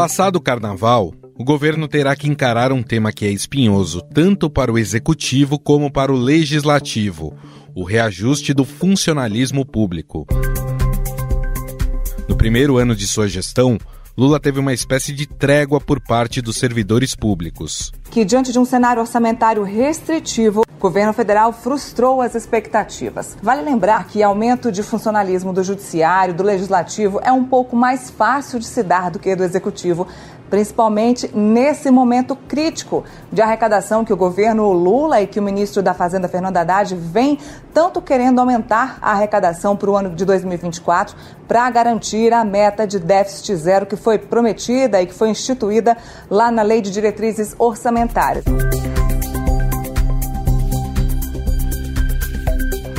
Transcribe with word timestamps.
Passado 0.00 0.36
o 0.36 0.40
carnaval, 0.40 1.12
o 1.38 1.44
governo 1.44 1.86
terá 1.86 2.16
que 2.16 2.26
encarar 2.26 2.72
um 2.72 2.82
tema 2.82 3.12
que 3.12 3.26
é 3.26 3.30
espinhoso 3.30 4.00
tanto 4.14 4.48
para 4.48 4.72
o 4.72 4.78
executivo 4.78 5.58
como 5.58 5.92
para 5.92 6.10
o 6.10 6.16
legislativo: 6.16 7.36
o 7.74 7.84
reajuste 7.84 8.54
do 8.54 8.64
funcionalismo 8.64 9.62
público. 9.62 10.26
No 12.26 12.34
primeiro 12.34 12.78
ano 12.78 12.96
de 12.96 13.06
sua 13.06 13.28
gestão, 13.28 13.76
Lula 14.16 14.40
teve 14.40 14.58
uma 14.58 14.72
espécie 14.72 15.12
de 15.12 15.26
trégua 15.26 15.78
por 15.78 16.00
parte 16.00 16.40
dos 16.40 16.56
servidores 16.56 17.14
públicos. 17.14 17.92
Que, 18.10 18.24
diante 18.24 18.52
de 18.52 18.58
um 18.58 18.64
cenário 18.64 19.02
orçamentário 19.02 19.62
restritivo, 19.62 20.62
governo 20.80 21.12
federal 21.12 21.52
frustrou 21.52 22.22
as 22.22 22.34
expectativas. 22.34 23.36
Vale 23.42 23.60
lembrar 23.60 24.06
que 24.08 24.22
aumento 24.22 24.72
de 24.72 24.82
funcionalismo 24.82 25.52
do 25.52 25.62
judiciário, 25.62 26.32
do 26.32 26.42
legislativo, 26.42 27.20
é 27.22 27.30
um 27.30 27.44
pouco 27.44 27.76
mais 27.76 28.10
fácil 28.10 28.58
de 28.58 28.66
se 28.66 28.82
dar 28.82 29.10
do 29.10 29.18
que 29.18 29.36
do 29.36 29.44
executivo, 29.44 30.08
principalmente 30.48 31.30
nesse 31.36 31.90
momento 31.90 32.34
crítico 32.34 33.04
de 33.30 33.42
arrecadação 33.42 34.04
que 34.04 34.12
o 34.12 34.16
governo 34.16 34.72
Lula 34.72 35.20
e 35.20 35.26
que 35.26 35.38
o 35.38 35.42
ministro 35.42 35.82
da 35.82 35.92
Fazenda, 35.92 36.28
Fernando 36.28 36.56
Haddad, 36.56 36.94
vem 36.96 37.38
tanto 37.74 38.00
querendo 38.00 38.40
aumentar 38.40 38.98
a 39.02 39.12
arrecadação 39.12 39.76
para 39.76 39.90
o 39.90 39.96
ano 39.96 40.10
de 40.10 40.24
2024 40.24 41.14
para 41.46 41.70
garantir 41.70 42.32
a 42.32 42.42
meta 42.42 42.86
de 42.86 42.98
déficit 42.98 43.54
zero 43.54 43.86
que 43.86 43.96
foi 43.96 44.18
prometida 44.18 45.00
e 45.00 45.06
que 45.06 45.14
foi 45.14 45.28
instituída 45.28 45.96
lá 46.30 46.50
na 46.50 46.62
Lei 46.62 46.80
de 46.80 46.90
Diretrizes 46.90 47.54
Orçamentárias. 47.58 48.44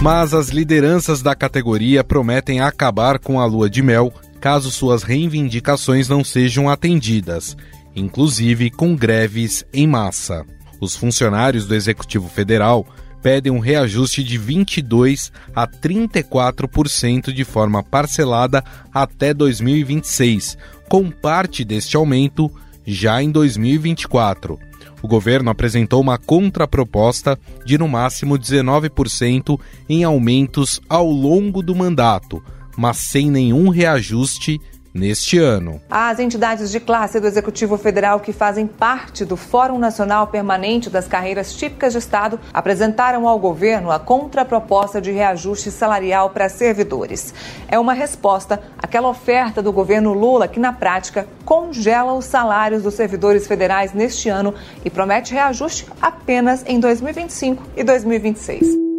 Mas 0.01 0.33
as 0.33 0.49
lideranças 0.49 1.21
da 1.21 1.35
categoria 1.35 2.03
prometem 2.03 2.59
acabar 2.59 3.19
com 3.19 3.39
a 3.39 3.45
lua 3.45 3.69
de 3.69 3.83
mel 3.83 4.11
caso 4.39 4.71
suas 4.71 5.03
reivindicações 5.03 6.09
não 6.09 6.23
sejam 6.23 6.67
atendidas, 6.67 7.55
inclusive 7.95 8.71
com 8.71 8.95
greves 8.95 9.63
em 9.71 9.85
massa. 9.85 10.43
Os 10.79 10.95
funcionários 10.95 11.67
do 11.67 11.75
Executivo 11.75 12.27
Federal 12.27 12.83
pedem 13.21 13.51
um 13.51 13.59
reajuste 13.59 14.23
de 14.23 14.39
22 14.39 15.31
a 15.55 15.67
34% 15.67 17.31
de 17.31 17.45
forma 17.45 17.83
parcelada 17.83 18.63
até 18.91 19.35
2026, 19.35 20.57
com 20.89 21.11
parte 21.11 21.63
deste 21.63 21.95
aumento 21.95 22.51
já 22.83 23.21
em 23.21 23.29
2024. 23.29 24.70
O 25.01 25.07
governo 25.07 25.49
apresentou 25.49 25.99
uma 25.99 26.17
contraproposta 26.17 27.39
de 27.65 27.77
no 27.77 27.87
máximo 27.87 28.37
19% 28.37 29.59
em 29.89 30.03
aumentos 30.03 30.79
ao 30.87 31.09
longo 31.09 31.63
do 31.63 31.75
mandato, 31.75 32.43
mas 32.77 32.97
sem 32.97 33.29
nenhum 33.29 33.69
reajuste 33.69 34.59
neste 34.93 35.39
ano. 35.39 35.81
As 35.89 36.19
entidades 36.19 36.71
de 36.71 36.79
classe 36.79 37.19
do 37.19 37.27
Executivo 37.27 37.77
Federal 37.77 38.19
que 38.19 38.33
fazem 38.33 38.67
parte 38.67 39.23
do 39.23 39.37
Fórum 39.37 39.77
Nacional 39.77 40.27
Permanente 40.27 40.89
das 40.89 41.07
Carreiras 41.07 41.53
Típicas 41.53 41.93
de 41.93 41.99
Estado 41.99 42.39
apresentaram 42.53 43.27
ao 43.27 43.39
governo 43.39 43.91
a 43.91 43.99
contraproposta 43.99 45.01
de 45.01 45.11
reajuste 45.11 45.71
salarial 45.71 46.29
para 46.29 46.49
servidores. 46.49 47.33
É 47.67 47.79
uma 47.79 47.93
resposta 47.93 48.61
àquela 48.77 49.09
oferta 49.09 49.61
do 49.61 49.71
governo 49.71 50.13
Lula 50.13 50.47
que, 50.47 50.59
na 50.59 50.73
prática, 50.73 51.27
congela 51.45 52.13
os 52.13 52.25
salários 52.25 52.83
dos 52.83 52.93
servidores 52.93 53.47
federais 53.47 53.93
neste 53.93 54.29
ano 54.29 54.53
e 54.83 54.89
promete 54.89 55.33
reajuste 55.33 55.87
apenas 56.01 56.63
em 56.67 56.79
2025 56.79 57.63
e 57.75 57.83
2026. 57.83 58.90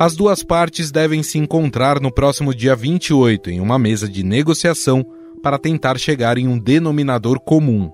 As 0.00 0.16
duas 0.16 0.42
partes 0.42 0.90
devem 0.90 1.22
se 1.22 1.36
encontrar 1.36 2.00
no 2.00 2.10
próximo 2.10 2.54
dia 2.54 2.74
28 2.74 3.50
em 3.50 3.60
uma 3.60 3.78
mesa 3.78 4.08
de 4.08 4.22
negociação 4.22 5.04
para 5.42 5.58
tentar 5.58 5.98
chegar 5.98 6.38
em 6.38 6.48
um 6.48 6.58
denominador 6.58 7.38
comum. 7.38 7.92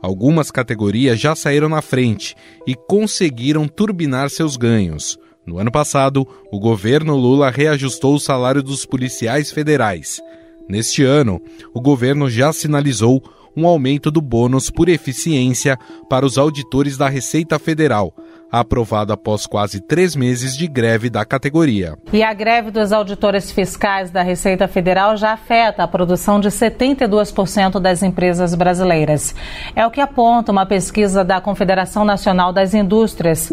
Algumas 0.00 0.50
categorias 0.50 1.20
já 1.20 1.36
saíram 1.36 1.68
na 1.68 1.82
frente 1.82 2.34
e 2.66 2.74
conseguiram 2.74 3.68
turbinar 3.68 4.30
seus 4.30 4.56
ganhos. 4.56 5.18
No 5.44 5.58
ano 5.58 5.70
passado, 5.70 6.26
o 6.50 6.58
governo 6.58 7.14
Lula 7.14 7.50
reajustou 7.50 8.14
o 8.14 8.18
salário 8.18 8.62
dos 8.62 8.86
policiais 8.86 9.52
federais. 9.52 10.22
Neste 10.66 11.04
ano, 11.04 11.38
o 11.74 11.82
governo 11.82 12.30
já 12.30 12.50
sinalizou 12.50 13.22
um 13.54 13.66
aumento 13.66 14.10
do 14.10 14.22
bônus 14.22 14.70
por 14.70 14.88
eficiência 14.88 15.78
para 16.08 16.24
os 16.24 16.38
auditores 16.38 16.96
da 16.96 17.10
Receita 17.10 17.58
Federal, 17.58 18.14
aprovado 18.52 19.14
após 19.14 19.46
quase 19.46 19.80
três 19.80 20.14
meses 20.14 20.54
de 20.54 20.68
greve 20.68 21.08
da 21.08 21.24
categoria. 21.24 21.96
E 22.12 22.22
a 22.22 22.34
greve 22.34 22.70
dos 22.70 22.92
auditores 22.92 23.50
fiscais 23.50 24.10
da 24.10 24.20
Receita 24.20 24.68
Federal 24.68 25.16
já 25.16 25.32
afeta 25.32 25.82
a 25.82 25.88
produção 25.88 26.38
de 26.38 26.48
72% 26.48 27.80
das 27.80 28.02
empresas 28.02 28.54
brasileiras. 28.54 29.34
É 29.74 29.86
o 29.86 29.90
que 29.90 30.02
aponta 30.02 30.52
uma 30.52 30.66
pesquisa 30.66 31.24
da 31.24 31.40
Confederação 31.40 32.04
Nacional 32.04 32.52
das 32.52 32.74
Indústrias. 32.74 33.50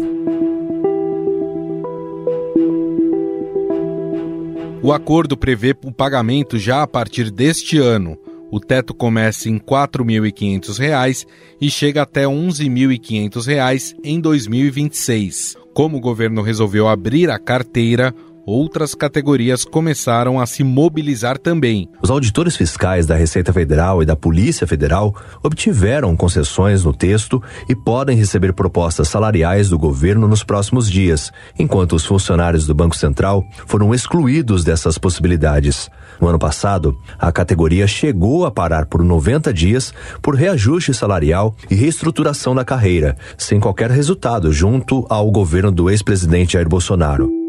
O 4.82 4.92
acordo 4.92 5.36
prevê 5.36 5.74
o 5.84 5.92
pagamento 5.92 6.58
já 6.58 6.82
a 6.82 6.86
partir 6.86 7.30
deste 7.30 7.78
ano 7.78 8.18
o 8.50 8.58
teto 8.58 8.92
começa 8.92 9.48
em 9.48 9.54
R$ 9.54 9.60
4.500 9.60 11.26
e 11.60 11.70
chega 11.70 12.02
até 12.02 12.22
R$ 12.22 12.34
11.500 12.34 13.96
em 14.02 14.20
2026. 14.20 15.56
Como 15.72 15.98
o 15.98 16.00
governo 16.00 16.42
resolveu 16.42 16.88
abrir 16.88 17.30
a 17.30 17.38
carteira, 17.38 18.14
outras 18.50 18.94
categorias 18.94 19.64
começaram 19.64 20.40
a 20.40 20.46
se 20.46 20.64
mobilizar 20.64 21.38
também. 21.38 21.88
Os 22.02 22.10
auditores 22.10 22.56
fiscais 22.56 23.06
da 23.06 23.14
Receita 23.14 23.52
Federal 23.52 24.02
e 24.02 24.06
da 24.06 24.16
Polícia 24.16 24.66
Federal 24.66 25.14
obtiveram 25.42 26.16
concessões 26.16 26.84
no 26.84 26.92
texto 26.92 27.40
e 27.68 27.76
podem 27.76 28.16
receber 28.16 28.52
propostas 28.52 29.08
salariais 29.08 29.68
do 29.68 29.78
governo 29.78 30.26
nos 30.26 30.42
próximos 30.42 30.90
dias, 30.90 31.30
enquanto 31.58 31.94
os 31.94 32.04
funcionários 32.04 32.66
do 32.66 32.74
Banco 32.74 32.96
Central 32.96 33.44
foram 33.66 33.94
excluídos 33.94 34.64
dessas 34.64 34.98
possibilidades. 34.98 35.88
No 36.20 36.28
ano 36.28 36.38
passado, 36.38 36.98
a 37.18 37.30
categoria 37.30 37.86
chegou 37.86 38.44
a 38.44 38.50
parar 38.50 38.86
por 38.86 39.02
90 39.02 39.54
dias 39.54 39.94
por 40.20 40.34
reajuste 40.34 40.92
salarial 40.92 41.54
e 41.70 41.74
reestruturação 41.74 42.54
da 42.54 42.64
carreira, 42.64 43.16
sem 43.38 43.60
qualquer 43.60 43.90
resultado 43.90 44.52
junto 44.52 45.06
ao 45.08 45.30
governo 45.30 45.70
do 45.70 45.88
ex-presidente 45.88 46.54
Jair 46.54 46.68
Bolsonaro. 46.68 47.39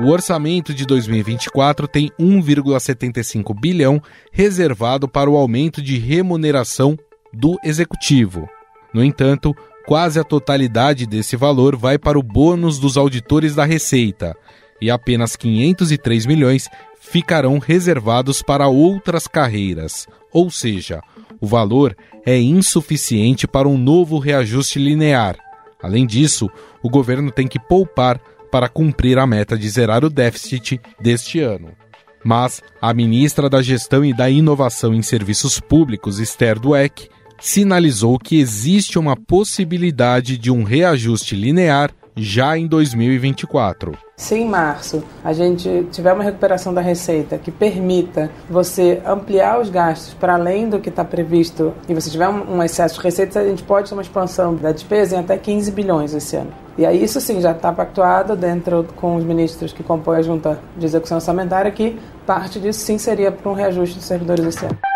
O 0.00 0.08
orçamento 0.08 0.74
de 0.74 0.84
2024 0.84 1.86
tem 1.86 2.10
1,75 2.18 3.54
bilhão 3.58 4.02
reservado 4.32 5.06
para 5.06 5.30
o 5.30 5.36
aumento 5.36 5.80
de 5.80 5.96
remuneração 5.98 6.98
do 7.32 7.56
executivo. 7.62 8.48
No 8.92 9.04
entanto, 9.04 9.54
quase 9.86 10.18
a 10.18 10.24
totalidade 10.24 11.06
desse 11.06 11.36
valor 11.36 11.76
vai 11.76 11.98
para 11.98 12.18
o 12.18 12.22
bônus 12.22 12.78
dos 12.78 12.96
auditores 12.96 13.54
da 13.54 13.64
Receita 13.64 14.36
e 14.82 14.90
apenas 14.90 15.36
503 15.36 16.26
milhões 16.26 16.68
ficarão 17.00 17.58
reservados 17.58 18.42
para 18.42 18.66
outras 18.66 19.28
carreiras, 19.28 20.08
ou 20.32 20.50
seja, 20.50 21.00
o 21.40 21.46
valor 21.46 21.96
é 22.26 22.38
insuficiente 22.38 23.46
para 23.46 23.68
um 23.68 23.78
novo 23.78 24.18
reajuste 24.18 24.80
linear. 24.80 25.36
Além 25.80 26.04
disso, 26.04 26.50
o 26.82 26.90
governo 26.90 27.30
tem 27.30 27.46
que 27.46 27.60
poupar 27.60 28.20
para 28.50 28.68
cumprir 28.68 29.18
a 29.18 29.26
meta 29.26 29.56
de 29.56 29.68
zerar 29.68 30.04
o 30.04 30.10
déficit 30.10 30.80
deste 31.00 31.40
ano. 31.40 31.70
Mas 32.24 32.60
a 32.80 32.92
ministra 32.92 33.48
da 33.48 33.62
Gestão 33.62 34.04
e 34.04 34.12
da 34.12 34.28
Inovação 34.28 34.92
em 34.92 35.02
Serviços 35.02 35.60
Públicos, 35.60 36.18
Esther 36.18 36.58
Dweck, 36.58 37.08
sinalizou 37.40 38.18
que 38.18 38.38
existe 38.38 38.98
uma 38.98 39.16
possibilidade 39.16 40.38
de 40.38 40.50
um 40.50 40.62
reajuste 40.62 41.34
linear 41.34 41.92
já 42.16 42.56
em 42.56 42.66
2024. 42.66 43.96
Se 44.16 44.36
em 44.36 44.46
março 44.46 45.02
a 45.24 45.32
gente 45.32 45.86
tiver 45.90 46.12
uma 46.12 46.22
recuperação 46.22 46.72
da 46.72 46.80
receita 46.80 47.38
que 47.38 47.50
permita 47.50 48.30
você 48.48 49.02
ampliar 49.04 49.60
os 49.60 49.68
gastos 49.68 50.14
para 50.14 50.34
além 50.34 50.68
do 50.68 50.78
que 50.78 50.88
está 50.88 51.04
previsto 51.04 51.72
e 51.88 51.94
você 51.94 52.10
tiver 52.10 52.28
um 52.28 52.62
excesso 52.62 52.96
de 52.96 53.04
receitas, 53.04 53.36
a 53.36 53.44
gente 53.44 53.62
pode 53.62 53.88
ter 53.88 53.94
uma 53.94 54.02
expansão 54.02 54.54
da 54.54 54.70
despesa 54.70 55.16
em 55.16 55.20
até 55.20 55.36
15 55.36 55.72
bilhões 55.72 56.14
esse 56.14 56.36
ano. 56.36 56.52
E 56.78 56.86
aí 56.86 57.02
isso 57.02 57.20
sim 57.20 57.40
já 57.40 57.52
está 57.52 57.72
pactuado 57.72 58.36
dentro 58.36 58.86
com 58.96 59.16
os 59.16 59.24
ministros 59.24 59.72
que 59.72 59.82
compõem 59.82 60.18
a 60.18 60.22
junta 60.22 60.58
de 60.76 60.86
execução 60.86 61.18
orçamentária 61.18 61.70
que 61.70 61.98
parte 62.26 62.60
disso 62.60 62.80
sim 62.80 62.98
seria 62.98 63.30
para 63.30 63.50
um 63.50 63.54
reajuste 63.54 63.96
dos 63.96 64.06
servidores 64.06 64.44
esse 64.46 64.64
ano. 64.64 64.91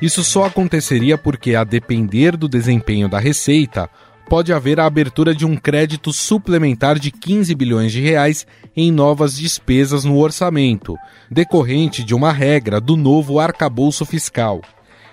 Isso 0.00 0.22
só 0.22 0.44
aconteceria 0.44 1.18
porque, 1.18 1.54
a 1.54 1.64
depender 1.64 2.36
do 2.36 2.48
desempenho 2.48 3.08
da 3.08 3.18
receita, 3.18 3.90
pode 4.28 4.52
haver 4.52 4.78
a 4.78 4.86
abertura 4.86 5.34
de 5.34 5.44
um 5.44 5.56
crédito 5.56 6.12
suplementar 6.12 6.98
de 6.98 7.10
15 7.10 7.54
bilhões 7.54 7.90
de 7.90 8.00
reais 8.00 8.46
em 8.76 8.92
novas 8.92 9.36
despesas 9.36 10.04
no 10.04 10.16
orçamento, 10.18 10.96
decorrente 11.30 12.04
de 12.04 12.14
uma 12.14 12.32
regra 12.32 12.80
do 12.80 12.96
novo 12.96 13.40
arcabouço 13.40 14.04
fiscal. 14.04 14.60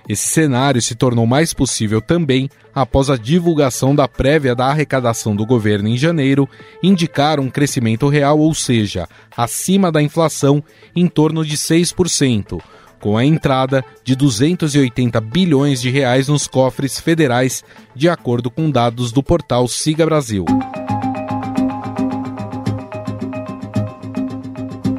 Esse 0.08 0.28
cenário 0.28 0.80
se 0.82 0.94
tornou 0.94 1.26
mais 1.26 1.52
possível 1.52 2.00
também 2.00 2.48
após 2.76 3.10
a 3.10 3.18
divulgação 3.18 3.96
da 3.96 4.08
prévia 4.08 4.54
da 4.54 4.68
arrecadação 4.68 5.36
do 5.36 5.46
governo 5.46 5.88
em 5.88 5.98
janeiro 5.98 6.48
indicar 6.84 7.40
um 7.40 7.50
crescimento 7.50 8.08
real, 8.08 8.38
ou 8.38 8.54
seja, 8.54 9.08
acima 9.36 9.92
da 9.92 10.04
inflação, 10.04 10.64
em 10.96 11.08
torno 11.08 11.44
de 11.44 11.58
6%, 11.58 12.62
com 13.06 13.16
a 13.16 13.24
entrada 13.24 13.86
de 14.04 14.16
280 14.16 15.22
bilhões 15.22 15.80
de 15.80 15.92
reais 15.92 16.28
nos 16.28 16.48
cofres 16.48 17.00
federais, 17.00 17.64
de 17.94 18.10
acordo 18.10 18.50
com 18.50 18.68
dados 18.68 19.12
do 19.12 19.22
portal 19.22 19.68
Siga 19.68 20.08
Brasil. 20.08 20.44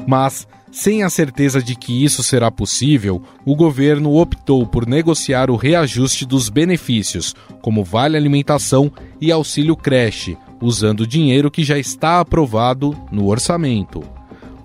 Mas, 0.07 0.47
sem 0.71 1.03
a 1.03 1.11
certeza 1.11 1.61
de 1.61 1.75
que 1.75 2.05
isso 2.05 2.23
será 2.23 2.49
possível, 2.49 3.21
o 3.45 3.57
governo 3.57 4.15
optou 4.15 4.65
por 4.65 4.87
negociar 4.87 5.51
o 5.51 5.57
reajuste 5.57 6.25
dos 6.25 6.49
benefícios, 6.49 7.35
como 7.61 7.83
vale 7.83 8.17
alimentação 8.17 8.89
e 9.21 9.33
auxílio 9.33 9.75
creche, 9.75 10.39
usando 10.63 11.09
dinheiro 11.09 11.51
que 11.51 11.65
já 11.65 11.77
está 11.77 12.21
aprovado 12.21 12.97
no 13.11 13.27
orçamento. 13.27 14.16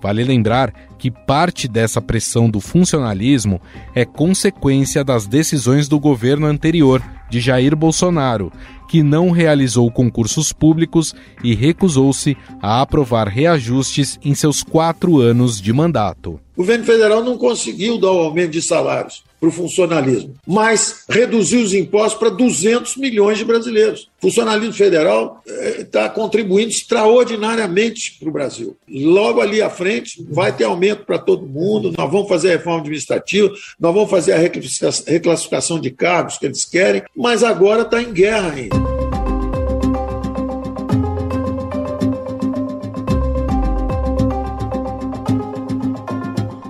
Vale 0.02 0.24
lembrar 0.24 0.74
que 0.98 1.12
parte 1.12 1.68
dessa 1.68 2.02
pressão 2.02 2.50
do 2.50 2.60
funcionalismo 2.60 3.60
é 3.94 4.04
consequência 4.04 5.04
das 5.04 5.28
decisões 5.28 5.86
do 5.86 6.00
governo 6.00 6.46
anterior, 6.46 7.00
de 7.30 7.40
Jair 7.40 7.76
Bolsonaro, 7.76 8.52
que 8.88 9.02
não 9.02 9.30
realizou 9.30 9.90
concursos 9.90 10.52
públicos 10.52 11.14
e 11.42 11.54
recusou-se 11.54 12.36
a 12.60 12.82
aprovar 12.82 13.28
reajustes 13.28 14.18
em 14.24 14.34
seus 14.34 14.62
quatro 14.62 15.20
anos 15.20 15.60
de 15.60 15.72
mandato. 15.72 16.40
O 16.56 16.62
governo 16.62 16.84
federal 16.84 17.22
não 17.22 17.38
conseguiu 17.38 17.96
dar 17.96 18.10
o 18.10 18.18
aumento 18.18 18.50
de 18.50 18.60
salários 18.60 19.22
para 19.42 19.48
o 19.48 19.52
funcionalismo, 19.52 20.36
mas 20.46 21.02
reduziu 21.08 21.62
os 21.62 21.74
impostos 21.74 22.16
para 22.16 22.30
200 22.30 22.96
milhões 22.96 23.38
de 23.38 23.44
brasileiros. 23.44 24.02
O 24.18 24.28
funcionalismo 24.28 24.72
federal 24.72 25.42
está 25.80 26.04
eh, 26.04 26.08
contribuindo 26.10 26.70
extraordinariamente 26.70 28.18
para 28.20 28.28
o 28.28 28.32
Brasil. 28.32 28.76
Logo 28.88 29.40
ali 29.40 29.60
à 29.60 29.68
frente 29.68 30.24
vai 30.30 30.56
ter 30.56 30.62
aumento 30.62 31.04
para 31.04 31.18
todo 31.18 31.44
mundo, 31.44 31.92
nós 31.98 32.08
vamos 32.08 32.28
fazer 32.28 32.50
a 32.50 32.56
reforma 32.56 32.78
administrativa, 32.78 33.52
nós 33.80 33.92
vamos 33.92 34.08
fazer 34.08 34.34
a 34.34 34.38
reclassificação 34.38 35.80
de 35.80 35.90
cargos 35.90 36.38
que 36.38 36.46
eles 36.46 36.64
querem, 36.64 37.02
mas 37.16 37.42
agora 37.42 37.82
está 37.82 38.00
em 38.00 38.12
guerra 38.12 38.52
ainda. 38.52 39.01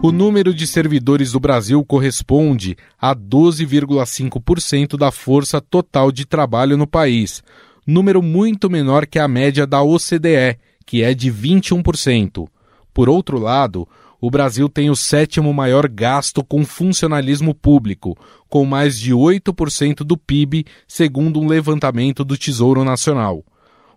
O 0.05 0.11
número 0.11 0.53
de 0.53 0.67
servidores 0.67 1.31
do 1.31 1.39
Brasil 1.39 1.85
corresponde 1.85 2.77
a 3.01 3.15
12,5% 3.15 4.97
da 4.97 5.13
força 5.13 5.61
total 5.61 6.11
de 6.11 6.27
trabalho 6.27 6.77
no 6.77 6.89
país, 6.89 7.41
número 7.87 8.21
muito 8.21 8.69
menor 8.69 9.07
que 9.07 9.21
a 9.21 9.29
média 9.29 9.65
da 9.65 9.81
OCDE, 9.81 10.59
que 10.85 11.05
é 11.05 11.15
de 11.15 11.31
21%. 11.31 12.49
Por 12.93 13.09
outro 13.09 13.39
lado, 13.39 13.87
o 14.21 14.29
Brasil 14.29 14.69
tem 14.69 14.91
o 14.91 14.97
sétimo 14.97 15.55
maior 15.55 15.89
gasto 15.89 16.43
com 16.43 16.65
funcionalismo 16.65 17.55
público, 17.55 18.19
com 18.49 18.65
mais 18.65 18.99
de 18.99 19.13
8% 19.13 19.99
do 19.99 20.17
PIB, 20.17 20.67
segundo 20.89 21.39
um 21.39 21.47
levantamento 21.47 22.25
do 22.25 22.37
Tesouro 22.37 22.83
Nacional. 22.83 23.45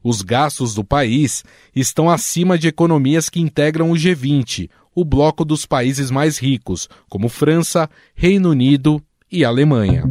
Os 0.03 0.21
gastos 0.21 0.75
do 0.75 0.83
país 0.83 1.43
estão 1.75 2.11
acima 2.11 2.59
de 2.59 2.67
economias 2.67 3.27
que 3.27 3.39
integram 3.39 3.89
o 3.89 3.95
G20, 3.95 4.69
o 4.95 5.03
bloco 5.03 5.43
dos 5.43 5.65
países 5.65 6.09
mais 6.09 6.37
ricos, 6.37 6.87
como 7.09 7.27
França, 7.27 7.89
Reino 8.15 8.49
Unido 8.49 9.03
e 9.29 9.43
Alemanha. 9.43 10.05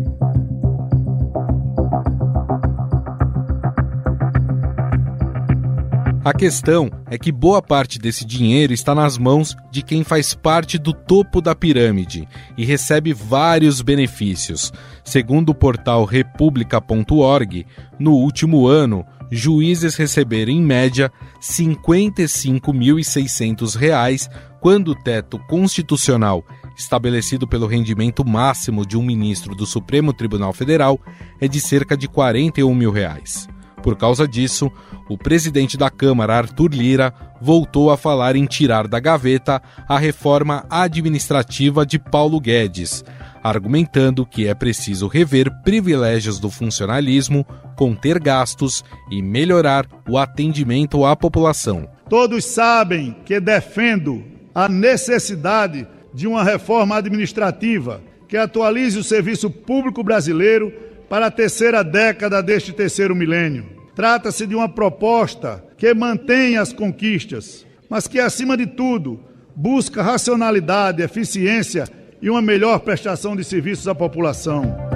A 6.25 6.33
questão 6.33 6.91
é 7.11 7.19
que 7.19 7.31
boa 7.31 7.61
parte 7.61 7.99
desse 7.99 8.25
dinheiro 8.25 8.73
está 8.73 8.95
nas 8.95 9.19
mãos 9.19 9.55
de 9.71 9.83
quem 9.83 10.03
faz 10.03 10.33
parte 10.33 10.79
do 10.79 10.95
topo 10.95 11.39
da 11.39 11.55
pirâmide 11.55 12.27
e 12.57 12.65
recebe 12.65 13.13
vários 13.13 13.83
benefícios. 13.83 14.73
Segundo 15.05 15.51
o 15.51 15.55
portal 15.55 16.07
republica.org, 16.07 17.67
no 17.99 18.13
último 18.13 18.67
ano, 18.67 19.05
juízes 19.31 19.97
receberam 19.97 20.53
em 20.53 20.63
média 20.63 21.13
R$ 21.35 21.41
55.600, 21.41 24.31
quando 24.61 24.93
o 24.93 24.95
teto 24.95 25.39
constitucional 25.41 26.45
estabelecido 26.77 27.47
pelo 27.47 27.67
rendimento 27.67 28.25
máximo 28.25 28.85
de 28.85 28.97
um 28.97 29.03
ministro 29.03 29.55
do 29.55 29.67
Supremo 29.67 30.13
Tribunal 30.13 30.53
Federal 30.53 31.01
é 31.41 31.47
de 31.47 31.61
cerca 31.61 31.97
de 31.97 32.09
41 32.09 32.75
mil 32.75 32.91
reais. 32.91 33.49
Por 33.85 33.97
causa 33.97 34.27
disso, 34.27 34.73
o 35.11 35.19
presidente 35.19 35.77
da 35.77 35.91
Câmara, 35.91 36.39
Arthur 36.39 36.73
Lira, 36.73 37.13
voltou 37.39 37.91
a 37.91 37.99
falar 37.99 38.35
em 38.35 38.47
tirar 38.47 38.89
da 38.89 38.99
gaveta 38.99 39.61
a 39.87 39.99
reforma 39.99 40.65
administrativa 40.71 41.85
de 41.85 41.99
Paulo 41.99 42.41
Guedes, 42.41 43.05
argumentando 43.43 44.25
que 44.25 44.47
é 44.47 44.55
preciso 44.55 45.07
rever 45.07 45.51
privilégios 45.63 46.41
do 46.41 46.49
funcionalismo, 46.49 47.45
conter 47.77 48.19
gastos 48.19 48.83
e 49.11 49.21
melhorar 49.21 49.87
o 50.09 50.17
atendimento 50.17 51.05
à 51.05 51.15
população. 51.15 51.87
Todos 52.09 52.47
sabem 52.47 53.15
que 53.27 53.39
defendo 53.39 54.25
a 54.55 54.67
necessidade 54.67 55.87
de 56.15 56.27
uma 56.27 56.43
reforma 56.43 56.97
administrativa 56.97 58.01
que 58.27 58.39
atualize 58.39 58.99
o 58.99 59.05
serviço 59.05 59.51
público 59.51 60.03
brasileiro 60.03 60.73
para 61.09 61.27
a 61.27 61.31
terceira 61.31 61.83
década 61.83 62.43
deste 62.43 62.73
terceiro 62.73 63.15
milênio. 63.15 63.67
Trata-se 63.95 64.47
de 64.47 64.55
uma 64.55 64.69
proposta 64.69 65.65
que 65.77 65.95
mantém 65.95 66.57
as 66.57 66.73
conquistas, 66.73 67.65
mas 67.89 68.09
que, 68.09 68.19
acima 68.19 68.57
de 68.57 68.67
tudo, 68.67 69.21
busca 69.55 70.03
racionalidade, 70.03 71.03
eficiência 71.03 71.89
e 72.21 72.29
uma 72.29 72.43
melhor 72.43 72.81
prestação 72.81 73.37
de 73.37 73.45
serviços 73.45 73.87
à 73.87 73.95
população. 73.95 74.94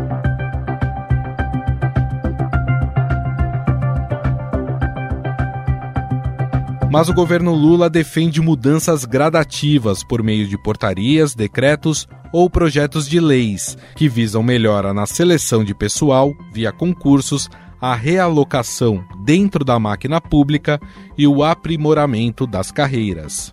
Mas 6.90 7.10
o 7.10 7.12
governo 7.12 7.52
Lula 7.52 7.90
defende 7.90 8.40
mudanças 8.40 9.04
gradativas 9.04 10.02
por 10.02 10.22
meio 10.22 10.48
de 10.48 10.56
portarias, 10.56 11.34
decretos 11.34 12.08
ou 12.32 12.48
projetos 12.48 13.06
de 13.06 13.20
leis 13.20 13.76
que 13.94 14.08
visam 14.08 14.42
melhora 14.42 14.94
na 14.94 15.04
seleção 15.04 15.62
de 15.62 15.74
pessoal 15.74 16.34
via 16.50 16.72
concursos, 16.72 17.48
a 17.78 17.94
realocação 17.94 19.04
dentro 19.22 19.64
da 19.64 19.78
máquina 19.78 20.18
pública 20.18 20.80
e 21.16 21.26
o 21.26 21.44
aprimoramento 21.44 22.46
das 22.46 22.72
carreiras. 22.72 23.52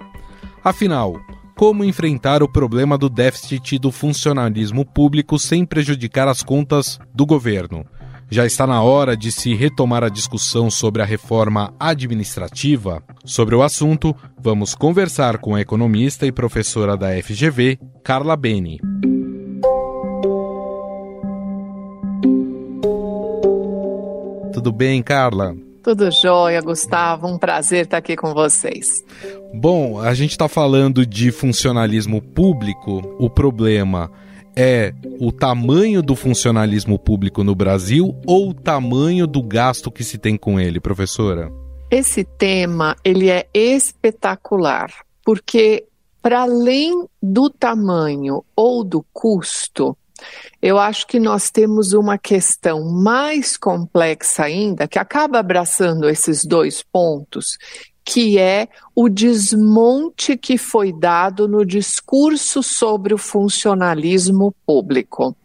Afinal, 0.64 1.20
como 1.56 1.84
enfrentar 1.84 2.42
o 2.42 2.48
problema 2.50 2.98
do 2.98 3.10
déficit 3.10 3.78
do 3.78 3.92
funcionalismo 3.92 4.86
público 4.86 5.38
sem 5.38 5.66
prejudicar 5.66 6.28
as 6.28 6.42
contas 6.42 7.00
do 7.14 7.26
governo? 7.26 7.86
Já 8.30 8.46
está 8.46 8.66
na 8.66 8.82
hora 8.82 9.16
de 9.16 9.32
se 9.32 9.54
retomar 9.54 10.04
a 10.04 10.10
discussão 10.10 10.72
sobre 10.72 11.02
a 11.02 11.06
reforma 11.06 11.74
administrativa? 11.80 13.04
Sobre 13.24 13.54
o 13.54 13.62
assunto, 13.62 14.16
vamos 14.38 14.74
conversar 14.74 15.38
com 15.38 15.54
a 15.54 15.62
economista 15.62 16.26
e 16.26 16.32
professora 16.32 16.98
da 16.98 17.10
FGV, 17.22 17.80
Carla 18.04 18.36
Beni. 18.36 18.80
Tudo 24.52 24.72
bem, 24.72 25.04
Carla? 25.04 25.56
Tudo 25.84 26.10
jóia, 26.10 26.60
Gustavo. 26.62 27.28
Um 27.28 27.38
prazer 27.38 27.86
estar 27.86 27.98
aqui 27.98 28.16
com 28.16 28.34
vocês. 28.34 28.88
Bom, 29.54 30.00
a 30.00 30.16
gente 30.16 30.32
está 30.32 30.48
falando 30.48 31.06
de 31.06 31.32
funcionalismo 31.32 32.20
público. 32.20 33.16
O 33.20 33.30
problema 33.30 34.10
é 34.56 34.94
o 35.20 35.32
tamanho 35.32 36.02
do 36.02 36.16
funcionalismo 36.16 36.98
público 36.98 37.44
no 37.44 37.54
Brasil 37.54 38.16
ou 38.26 38.50
o 38.50 38.54
tamanho 38.54 39.28
do 39.28 39.44
gasto 39.44 39.92
que 39.92 40.04
se 40.04 40.18
tem 40.18 40.38
com 40.38 40.60
ele, 40.60 40.80
professora? 40.80 41.52
Esse 41.92 42.24
tema 42.24 42.96
ele 43.04 43.30
é 43.30 43.48
espetacular, 43.54 44.92
porque 45.24 45.86
para 46.22 46.42
além 46.42 47.08
do 47.22 47.50
tamanho 47.50 48.44
ou 48.56 48.84
do 48.84 49.06
custo, 49.14 49.96
eu 50.62 50.80
acho 50.80 51.06
que 51.06 51.20
nós 51.20 51.52
temos 51.52 51.94
uma 51.94 52.18
questão 52.18 52.84
mais 52.84 53.56
complexa 53.58 54.44
ainda, 54.44 54.88
que 54.88 54.98
acaba 54.98 55.40
abraçando 55.40 56.10
esses 56.10 56.44
dois 56.44 56.82
pontos, 56.82 57.58
que 58.06 58.38
é 58.38 58.70
o 58.96 59.10
desmonte 59.10 60.38
que 60.38 60.58
foi 60.58 60.94
dado 60.94 61.48
no 61.48 61.66
discurso 61.66 62.62
sobre 62.62 63.14
o 63.16 63.18
funcionalismo 63.18 64.54
público. 64.66 65.36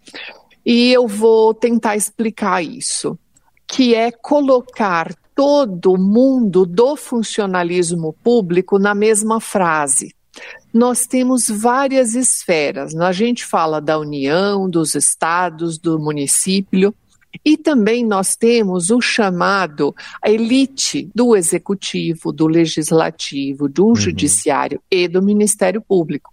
E 0.64 0.92
eu 0.92 1.08
vou 1.08 1.54
tentar 1.54 1.96
explicar 1.96 2.62
isso, 2.62 3.18
que 3.66 3.94
é 3.94 4.12
colocar 4.12 5.14
todo 5.34 5.96
mundo 5.96 6.66
do 6.66 6.94
funcionalismo 6.96 8.14
público 8.22 8.78
na 8.78 8.94
mesma 8.94 9.40
frase 9.40 10.14
nós 10.72 11.06
temos 11.06 11.48
várias 11.48 12.14
esferas. 12.14 12.94
A 12.94 13.12
gente 13.12 13.44
fala 13.44 13.80
da 13.80 13.98
União, 13.98 14.68
dos 14.68 14.94
estados, 14.94 15.78
do 15.78 15.98
município. 15.98 16.94
E 17.44 17.56
também 17.56 18.04
nós 18.04 18.36
temos 18.36 18.90
o 18.90 19.00
chamado 19.00 19.94
a 20.22 20.30
elite 20.30 21.10
do 21.14 21.36
executivo, 21.36 22.32
do 22.32 22.46
legislativo, 22.46 23.68
do 23.68 23.88
uhum. 23.88 23.96
judiciário 23.96 24.82
e 24.90 25.06
do 25.06 25.22
Ministério 25.22 25.80
Público. 25.80 26.32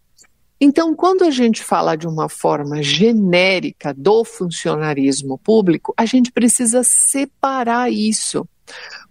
Então, 0.60 0.96
quando 0.96 1.24
a 1.24 1.30
gente 1.30 1.63
fala 1.63 1.96
de 1.96 2.08
uma 2.08 2.27
forma 2.27 2.82
genérica 2.82 3.94
do 3.94 4.24
funcionarismo 4.25 5.38
público, 5.38 5.94
a 5.96 6.06
gente 6.06 6.32
precisa 6.32 6.82
separar 6.84 7.92
isso. 7.92 8.48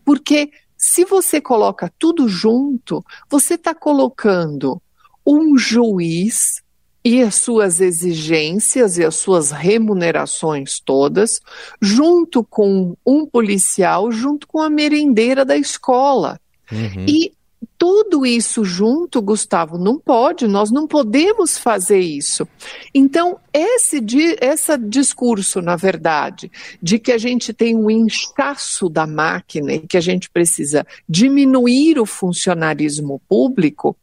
Porque 0.04 0.50
se 0.76 1.04
você 1.04 1.40
coloca 1.40 1.92
tudo 1.98 2.28
junto, 2.28 3.04
você 3.30 3.54
está 3.54 3.74
colocando 3.74 4.82
um 5.24 5.56
juiz 5.56 6.62
e 7.06 7.22
as 7.22 7.36
suas 7.36 7.80
exigências 7.80 8.98
e 8.98 9.04
as 9.04 9.14
suas 9.14 9.52
remunerações 9.52 10.80
todas, 10.80 11.40
junto 11.80 12.42
com 12.42 12.96
um 13.06 13.24
policial, 13.24 14.10
junto 14.10 14.44
com 14.48 14.60
a 14.60 14.68
merendeira 14.68 15.44
da 15.44 15.56
escola. 15.56 16.40
Uhum. 16.72 17.06
E 17.06 17.32
tudo 17.78 18.24
isso 18.24 18.64
junto, 18.64 19.20
Gustavo, 19.20 19.78
não 19.78 19.98
pode, 19.98 20.46
nós 20.46 20.70
não 20.70 20.86
podemos 20.86 21.58
fazer 21.58 22.00
isso. 22.00 22.48
Então, 22.94 23.38
esse, 23.52 24.02
esse 24.40 24.78
discurso, 24.78 25.60
na 25.60 25.76
verdade, 25.76 26.50
de 26.82 26.98
que 26.98 27.12
a 27.12 27.18
gente 27.18 27.52
tem 27.52 27.76
um 27.76 27.90
inchaço 27.90 28.88
da 28.88 29.06
máquina 29.06 29.74
e 29.74 29.80
que 29.80 29.96
a 29.96 30.00
gente 30.00 30.30
precisa 30.30 30.86
diminuir 31.08 31.98
o 31.98 32.06
funcionarismo 32.06 33.20
público, 33.28 33.96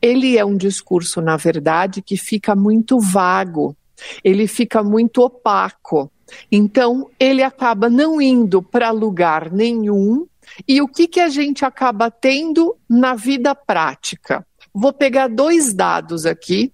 ele 0.00 0.36
é 0.36 0.44
um 0.44 0.56
discurso, 0.56 1.20
na 1.20 1.36
verdade, 1.36 2.02
que 2.02 2.16
fica 2.16 2.54
muito 2.54 3.00
vago, 3.00 3.76
ele 4.22 4.46
fica 4.46 4.82
muito 4.82 5.22
opaco. 5.22 6.10
Então, 6.50 7.10
ele 7.18 7.42
acaba 7.42 7.88
não 7.88 8.20
indo 8.20 8.62
para 8.62 8.90
lugar 8.90 9.50
nenhum 9.52 10.26
e 10.66 10.80
o 10.80 10.88
que, 10.88 11.06
que 11.06 11.20
a 11.20 11.28
gente 11.28 11.64
acaba 11.64 12.10
tendo 12.10 12.76
na 12.88 13.14
vida 13.14 13.54
prática? 13.54 14.46
Vou 14.72 14.92
pegar 14.92 15.28
dois 15.28 15.72
dados 15.72 16.26
aqui, 16.26 16.72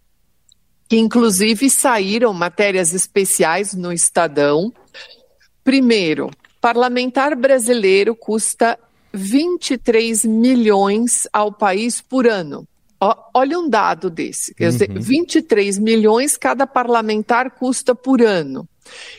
que 0.89 0.97
inclusive 0.99 1.69
saíram 1.69 2.33
matérias 2.33 2.95
especiais 2.95 3.75
no 3.75 3.93
Estadão. 3.93 4.73
Primeiro, 5.63 6.31
parlamentar 6.61 7.37
brasileiro 7.37 8.15
custa 8.15 8.79
23 9.13 10.25
milhões 10.25 11.29
ao 11.33 11.53
país 11.53 12.01
por 12.01 12.27
ano. 12.27 12.67
olha 13.35 13.59
um 13.59 13.69
dado 13.69 14.11
desse, 14.11 14.55
quer 14.55 14.71
dizer, 14.71 14.91
23 14.93 15.79
uhum. 15.79 15.83
milhões 15.83 16.37
cada 16.37 16.67
parlamentar 16.67 17.51
custa 17.53 17.95
por 17.95 18.21
ano. 18.21 18.69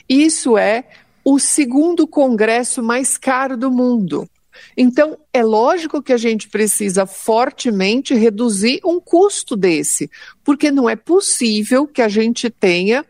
Isso 0.07 0.57
é 0.57 0.85
o 1.23 1.39
segundo 1.39 2.07
congresso 2.07 2.81
mais 2.81 3.17
caro 3.17 3.55
do 3.55 3.71
mundo. 3.71 4.27
Então, 4.75 5.17
é 5.33 5.43
lógico 5.43 6.01
que 6.01 6.13
a 6.13 6.17
gente 6.17 6.49
precisa 6.49 7.05
fortemente 7.05 8.13
reduzir 8.13 8.79
um 8.85 8.99
custo 8.99 9.55
desse, 9.55 10.09
porque 10.43 10.71
não 10.71 10.89
é 10.89 10.95
possível 10.95 11.87
que 11.87 12.01
a 12.01 12.07
gente 12.07 12.49
tenha 12.49 13.05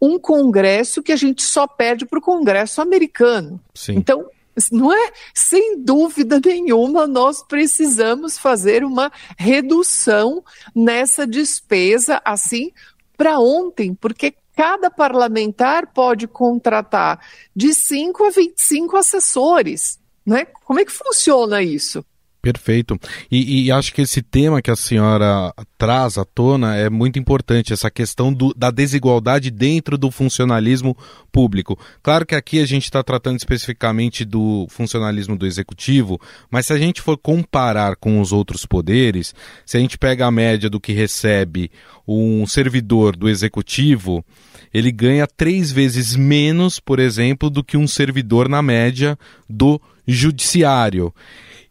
um 0.00 0.18
congresso 0.18 1.02
que 1.02 1.12
a 1.12 1.16
gente 1.16 1.42
só 1.42 1.66
perde 1.66 2.04
para 2.04 2.18
o 2.18 2.22
congresso 2.22 2.80
americano. 2.80 3.60
Sim. 3.72 3.94
Então, 3.94 4.26
não 4.70 4.92
é? 4.92 5.12
Sem 5.32 5.78
dúvida 5.82 6.40
nenhuma, 6.44 7.06
nós 7.06 7.42
precisamos 7.42 8.36
fazer 8.36 8.84
uma 8.84 9.10
redução 9.38 10.44
nessa 10.74 11.26
despesa, 11.26 12.20
assim, 12.24 12.72
para 13.16 13.38
ontem, 13.38 13.94
porque 13.94 14.34
cada 14.54 14.90
parlamentar 14.90 15.92
pode 15.92 16.26
contratar 16.26 17.24
de 17.54 17.72
5 17.72 18.24
a 18.24 18.30
25 18.30 18.96
assessores. 18.96 19.98
Né? 20.24 20.46
Como 20.64 20.80
é 20.80 20.84
que 20.84 20.92
funciona 20.92 21.62
isso? 21.62 22.04
Perfeito. 22.42 22.98
E, 23.30 23.66
e, 23.66 23.70
acho 23.70 23.94
que 23.94 24.02
esse 24.02 24.20
tema 24.20 24.60
que 24.60 24.70
a 24.70 24.74
senhora 24.74 25.54
traz 25.78 26.18
à 26.18 26.24
tona 26.24 26.74
é 26.74 26.90
muito 26.90 27.16
importante, 27.16 27.72
essa 27.72 27.88
questão 27.88 28.32
do, 28.32 28.52
da 28.52 28.68
desigualdade 28.72 29.48
dentro 29.48 29.96
do 29.96 30.10
funcionalismo 30.10 30.98
público. 31.30 31.78
Claro 32.02 32.26
que 32.26 32.34
aqui 32.34 32.58
a 32.58 32.66
gente 32.66 32.82
está 32.82 33.00
tratando 33.00 33.38
especificamente 33.38 34.24
do 34.24 34.66
funcionalismo 34.70 35.36
do 35.36 35.46
executivo, 35.46 36.20
mas 36.50 36.66
se 36.66 36.72
a 36.72 36.78
gente 36.78 37.00
for 37.00 37.16
comparar 37.16 37.94
com 37.94 38.20
os 38.20 38.32
outros 38.32 38.66
poderes, 38.66 39.32
se 39.64 39.76
a 39.76 39.80
gente 39.80 39.96
pega 39.96 40.26
a 40.26 40.30
média 40.32 40.68
do 40.68 40.80
que 40.80 40.92
recebe 40.92 41.70
um 42.06 42.44
servidor 42.44 43.14
do 43.14 43.28
executivo, 43.28 44.24
ele 44.72 44.90
ganha 44.90 45.26
três 45.26 45.70
vezes 45.70 46.16
menos, 46.16 46.80
por 46.80 46.98
exemplo, 46.98 47.50
do 47.50 47.62
que 47.62 47.76
um 47.76 47.86
servidor 47.86 48.48
na 48.48 48.62
média 48.62 49.18
do 49.48 49.80
judiciário. 50.06 51.12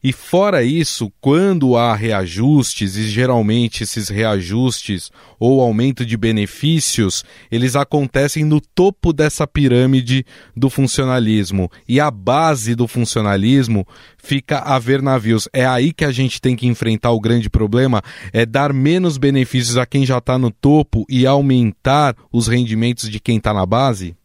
E 0.03 0.11
fora 0.11 0.63
isso, 0.63 1.11
quando 1.21 1.77
há 1.77 1.93
reajustes, 1.95 2.95
e 2.95 3.03
geralmente 3.03 3.83
esses 3.83 4.09
reajustes 4.09 5.11
ou 5.39 5.61
aumento 5.61 6.03
de 6.03 6.17
benefícios, 6.17 7.23
eles 7.51 7.75
acontecem 7.75 8.43
no 8.43 8.59
topo 8.59 9.13
dessa 9.13 9.45
pirâmide 9.45 10.25
do 10.57 10.71
funcionalismo. 10.71 11.69
E 11.87 11.99
a 11.99 12.09
base 12.09 12.73
do 12.73 12.87
funcionalismo 12.87 13.87
fica 14.17 14.57
a 14.59 14.79
ver 14.79 15.03
navios. 15.03 15.47
É 15.53 15.67
aí 15.67 15.93
que 15.93 16.05
a 16.05 16.11
gente 16.11 16.41
tem 16.41 16.55
que 16.55 16.65
enfrentar 16.65 17.11
o 17.11 17.19
grande 17.19 17.47
problema, 17.47 18.01
é 18.33 18.43
dar 18.43 18.73
menos 18.73 19.19
benefícios 19.19 19.77
a 19.77 19.85
quem 19.85 20.03
já 20.03 20.17
está 20.17 20.35
no 20.35 20.49
topo 20.49 21.05
e 21.07 21.27
aumentar 21.27 22.15
os 22.31 22.47
rendimentos 22.47 23.07
de 23.07 23.19
quem 23.19 23.37
está 23.37 23.53
na 23.53 23.67
base? 23.67 24.15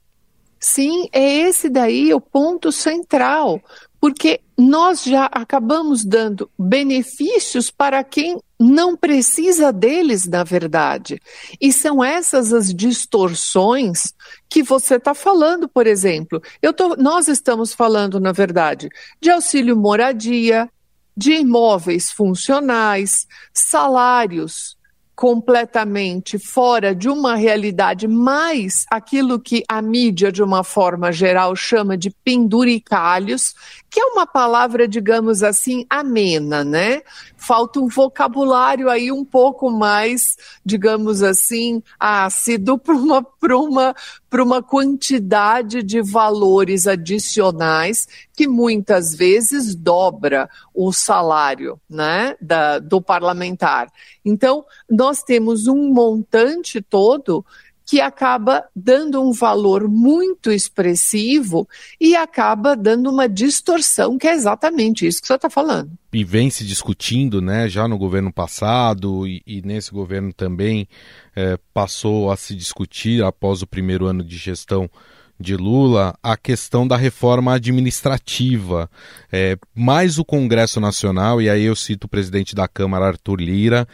Sim, 0.58 1.08
é 1.12 1.48
esse 1.48 1.68
daí 1.68 2.12
o 2.14 2.20
ponto 2.20 2.72
central 2.72 3.62
porque 4.00 4.40
nós 4.56 5.02
já 5.02 5.26
acabamos 5.26 6.04
dando 6.04 6.50
benefícios 6.58 7.70
para 7.70 8.02
quem 8.02 8.40
não 8.58 8.96
precisa 8.96 9.72
deles, 9.72 10.26
na 10.26 10.42
verdade. 10.42 11.20
E 11.60 11.72
são 11.72 12.02
essas 12.02 12.52
as 12.52 12.72
distorções 12.72 14.14
que 14.48 14.62
você 14.62 14.96
está 14.96 15.14
falando, 15.14 15.68
por 15.68 15.86
exemplo. 15.86 16.40
Tô, 16.76 16.96
nós 16.96 17.28
estamos 17.28 17.74
falando, 17.74 18.18
na 18.18 18.32
verdade, 18.32 18.88
de 19.20 19.30
auxílio 19.30 19.76
moradia, 19.76 20.70
de 21.16 21.32
imóveis 21.32 22.10
funcionais, 22.10 23.26
salários 23.52 24.76
completamente 25.16 26.38
fora 26.38 26.94
de 26.94 27.08
uma 27.08 27.34
realidade, 27.36 28.06
mais 28.06 28.84
aquilo 28.90 29.40
que 29.40 29.64
a 29.66 29.80
mídia, 29.80 30.30
de 30.30 30.42
uma 30.42 30.62
forma 30.62 31.10
geral, 31.10 31.56
chama 31.56 31.96
de 31.96 32.10
penduricalhos, 32.22 33.54
que 33.96 34.00
é 34.00 34.04
uma 34.04 34.26
palavra, 34.26 34.86
digamos 34.86 35.42
assim, 35.42 35.86
amena, 35.88 36.62
né? 36.62 37.00
Falta 37.34 37.80
um 37.80 37.88
vocabulário 37.88 38.90
aí 38.90 39.10
um 39.10 39.24
pouco 39.24 39.70
mais, 39.70 40.36
digamos 40.62 41.22
assim, 41.22 41.82
ácido 41.98 42.76
para 42.76 42.94
uma, 42.94 43.26
uma, 43.42 43.94
uma 44.34 44.62
quantidade 44.62 45.82
de 45.82 46.02
valores 46.02 46.86
adicionais 46.86 48.06
que 48.34 48.46
muitas 48.46 49.14
vezes 49.14 49.74
dobra 49.74 50.50
o 50.74 50.92
salário 50.92 51.80
né, 51.88 52.36
da, 52.38 52.78
do 52.78 53.00
parlamentar. 53.00 53.90
Então, 54.22 54.62
nós 54.90 55.22
temos 55.22 55.66
um 55.66 55.90
montante 55.90 56.82
todo 56.82 57.46
que 57.86 58.00
acaba 58.00 58.64
dando 58.74 59.22
um 59.22 59.32
valor 59.32 59.88
muito 59.88 60.50
expressivo 60.50 61.68
e 62.00 62.16
acaba 62.16 62.74
dando 62.74 63.08
uma 63.08 63.28
distorção, 63.28 64.18
que 64.18 64.26
é 64.26 64.34
exatamente 64.34 65.06
isso 65.06 65.20
que 65.20 65.28
você 65.28 65.36
está 65.36 65.48
falando. 65.48 65.92
E 66.12 66.24
vem 66.24 66.50
se 66.50 66.64
discutindo, 66.64 67.40
né, 67.40 67.68
já 67.68 67.86
no 67.86 67.96
governo 67.96 68.32
passado 68.32 69.24
e, 69.24 69.40
e 69.46 69.62
nesse 69.62 69.92
governo 69.92 70.32
também 70.32 70.88
é, 71.36 71.56
passou 71.72 72.30
a 72.32 72.36
se 72.36 72.56
discutir 72.56 73.22
após 73.22 73.62
o 73.62 73.66
primeiro 73.66 74.06
ano 74.06 74.24
de 74.24 74.36
gestão 74.36 74.90
de 75.38 75.54
Lula 75.54 76.18
a 76.22 76.36
questão 76.36 76.88
da 76.88 76.96
reforma 76.96 77.54
administrativa. 77.54 78.90
É, 79.30 79.56
mais 79.74 80.18
o 80.18 80.24
Congresso 80.24 80.80
Nacional, 80.80 81.40
e 81.40 81.48
aí 81.48 81.64
eu 81.64 81.76
cito 81.76 82.06
o 82.06 82.10
presidente 82.10 82.54
da 82.54 82.66
Câmara, 82.66 83.06
Arthur 83.06 83.40
Lira, 83.40 83.86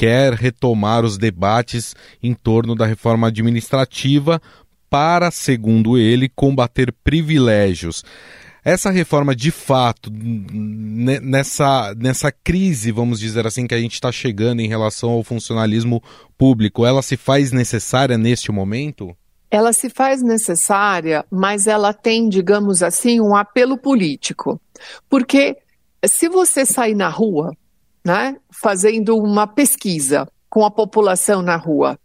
quer 0.00 0.32
retomar 0.32 1.04
os 1.04 1.18
debates 1.18 1.94
em 2.22 2.32
torno 2.32 2.74
da 2.74 2.86
reforma 2.86 3.26
administrativa 3.26 4.40
para, 4.88 5.30
segundo 5.30 5.98
ele, 5.98 6.26
combater 6.26 6.90
privilégios. 7.04 8.02
Essa 8.64 8.90
reforma, 8.90 9.36
de 9.36 9.50
fato, 9.50 10.10
nessa, 10.10 11.94
nessa 11.98 12.32
crise, 12.32 12.90
vamos 12.90 13.20
dizer 13.20 13.46
assim, 13.46 13.66
que 13.66 13.74
a 13.74 13.78
gente 13.78 13.92
está 13.92 14.10
chegando 14.10 14.60
em 14.60 14.68
relação 14.68 15.10
ao 15.10 15.22
funcionalismo 15.22 16.02
público, 16.38 16.86
ela 16.86 17.02
se 17.02 17.18
faz 17.18 17.52
necessária 17.52 18.16
neste 18.16 18.50
momento? 18.50 19.14
ela 19.52 19.72
se 19.72 19.90
faz 19.90 20.22
necessária, 20.22 21.26
mas 21.28 21.66
ela 21.66 21.92
tem, 21.92 22.28
digamos 22.28 22.84
assim, 22.84 23.20
um 23.20 23.34
apelo 23.34 23.76
político. 23.76 24.60
Porque 25.08 25.56
se 26.06 26.28
você 26.28 26.64
sair 26.64 26.94
na 26.94 27.08
rua, 27.08 27.50
né, 28.04 28.36
fazendo 28.50 29.16
uma 29.16 29.46
pesquisa 29.46 30.28
com 30.48 30.64
a 30.64 30.70
população 30.70 31.42
na 31.42 31.56
rua, 31.56 31.98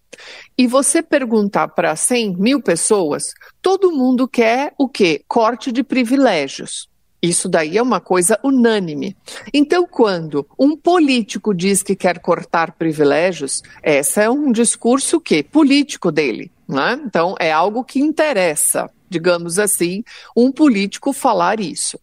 e 0.57 0.67
você 0.67 1.01
perguntar 1.01 1.69
para 1.69 1.95
100 1.95 2.37
mil 2.37 2.61
pessoas, 2.61 3.33
todo 3.61 3.91
mundo 3.91 4.27
quer 4.27 4.73
o 4.77 4.87
quê? 4.87 5.21
Corte 5.27 5.71
de 5.71 5.83
privilégios. 5.83 6.87
Isso 7.21 7.49
daí 7.49 7.77
é 7.77 7.81
uma 7.81 7.99
coisa 7.99 8.39
unânime. 8.43 9.17
Então, 9.53 9.87
quando 9.89 10.47
um 10.59 10.77
político 10.77 11.53
diz 11.53 11.81
que 11.81 11.95
quer 11.95 12.19
cortar 12.19 12.73
privilégios, 12.73 13.63
esse 13.83 14.21
é 14.21 14.29
um 14.29 14.51
discurso 14.51 15.19
que 15.19 15.41
político 15.41 16.11
dele. 16.11 16.51
Né? 16.67 17.01
Então, 17.03 17.35
é 17.39 17.51
algo 17.51 17.83
que 17.83 17.99
interessa, 17.99 18.89
digamos 19.09 19.57
assim, 19.57 20.03
um 20.37 20.51
político 20.51 21.11
falar 21.13 21.59
isso. 21.59 21.99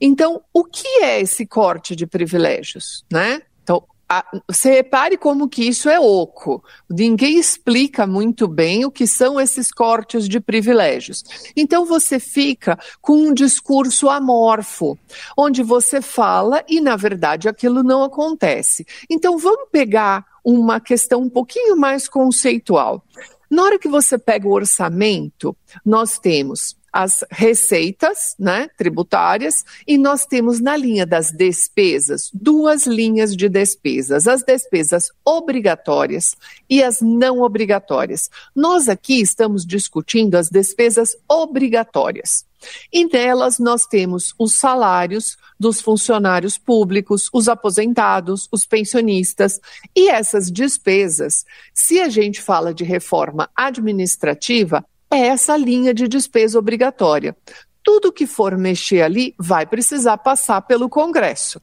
Então, 0.00 0.42
o 0.52 0.64
que 0.64 1.02
é 1.02 1.20
esse 1.20 1.46
corte 1.46 1.94
de 1.94 2.06
privilégios? 2.06 3.04
Né? 3.10 3.42
Então, 3.62 3.84
a, 4.08 4.24
você 4.48 4.70
repare 4.72 5.18
como 5.18 5.48
que 5.48 5.64
isso 5.64 5.88
é 5.88 6.00
oco. 6.00 6.64
Ninguém 6.88 7.38
explica 7.38 8.06
muito 8.06 8.48
bem 8.48 8.84
o 8.86 8.90
que 8.90 9.06
são 9.06 9.38
esses 9.38 9.70
cortes 9.70 10.26
de 10.26 10.40
privilégios. 10.40 11.22
Então 11.54 11.84
você 11.84 12.18
fica 12.18 12.78
com 13.02 13.12
um 13.12 13.34
discurso 13.34 14.08
amorfo, 14.08 14.98
onde 15.36 15.62
você 15.62 16.00
fala 16.00 16.64
e, 16.66 16.80
na 16.80 16.96
verdade, 16.96 17.48
aquilo 17.48 17.82
não 17.82 18.02
acontece. 18.02 18.86
Então 19.10 19.36
vamos 19.36 19.68
pegar 19.70 20.24
uma 20.42 20.80
questão 20.80 21.20
um 21.20 21.28
pouquinho 21.28 21.76
mais 21.76 22.08
conceitual. 22.08 23.04
Na 23.50 23.62
hora 23.62 23.78
que 23.78 23.88
você 23.88 24.18
pega 24.18 24.48
o 24.48 24.52
orçamento, 24.52 25.56
nós 25.84 26.18
temos 26.18 26.77
as 26.92 27.24
receitas 27.30 28.34
né, 28.38 28.68
tributárias 28.76 29.64
e 29.86 29.98
nós 29.98 30.26
temos 30.26 30.60
na 30.60 30.76
linha 30.76 31.06
das 31.06 31.30
despesas 31.30 32.30
duas 32.32 32.86
linhas 32.86 33.36
de 33.36 33.48
despesas: 33.48 34.26
as 34.26 34.42
despesas 34.42 35.10
obrigatórias 35.24 36.34
e 36.68 36.82
as 36.82 37.00
não 37.00 37.40
obrigatórias. 37.40 38.30
Nós 38.54 38.88
aqui 38.88 39.20
estamos 39.20 39.64
discutindo 39.64 40.36
as 40.36 40.48
despesas 40.48 41.16
obrigatórias. 41.28 42.46
E 42.92 43.06
nelas 43.06 43.58
nós 43.58 43.86
temos 43.86 44.34
os 44.38 44.54
salários 44.54 45.36
dos 45.58 45.80
funcionários 45.80 46.58
públicos, 46.58 47.28
os 47.32 47.48
aposentados, 47.48 48.48
os 48.50 48.66
pensionistas. 48.66 49.60
E 49.94 50.08
essas 50.08 50.50
despesas, 50.50 51.44
se 51.72 52.00
a 52.00 52.08
gente 52.08 52.40
fala 52.40 52.74
de 52.74 52.84
reforma 52.84 53.48
administrativa, 53.54 54.84
é 55.10 55.26
essa 55.28 55.56
linha 55.56 55.94
de 55.94 56.06
despesa 56.06 56.58
obrigatória. 56.58 57.36
Tudo 57.82 58.12
que 58.12 58.26
for 58.26 58.56
mexer 58.56 59.02
ali 59.02 59.34
vai 59.38 59.66
precisar 59.66 60.18
passar 60.18 60.62
pelo 60.62 60.88
Congresso. 60.88 61.60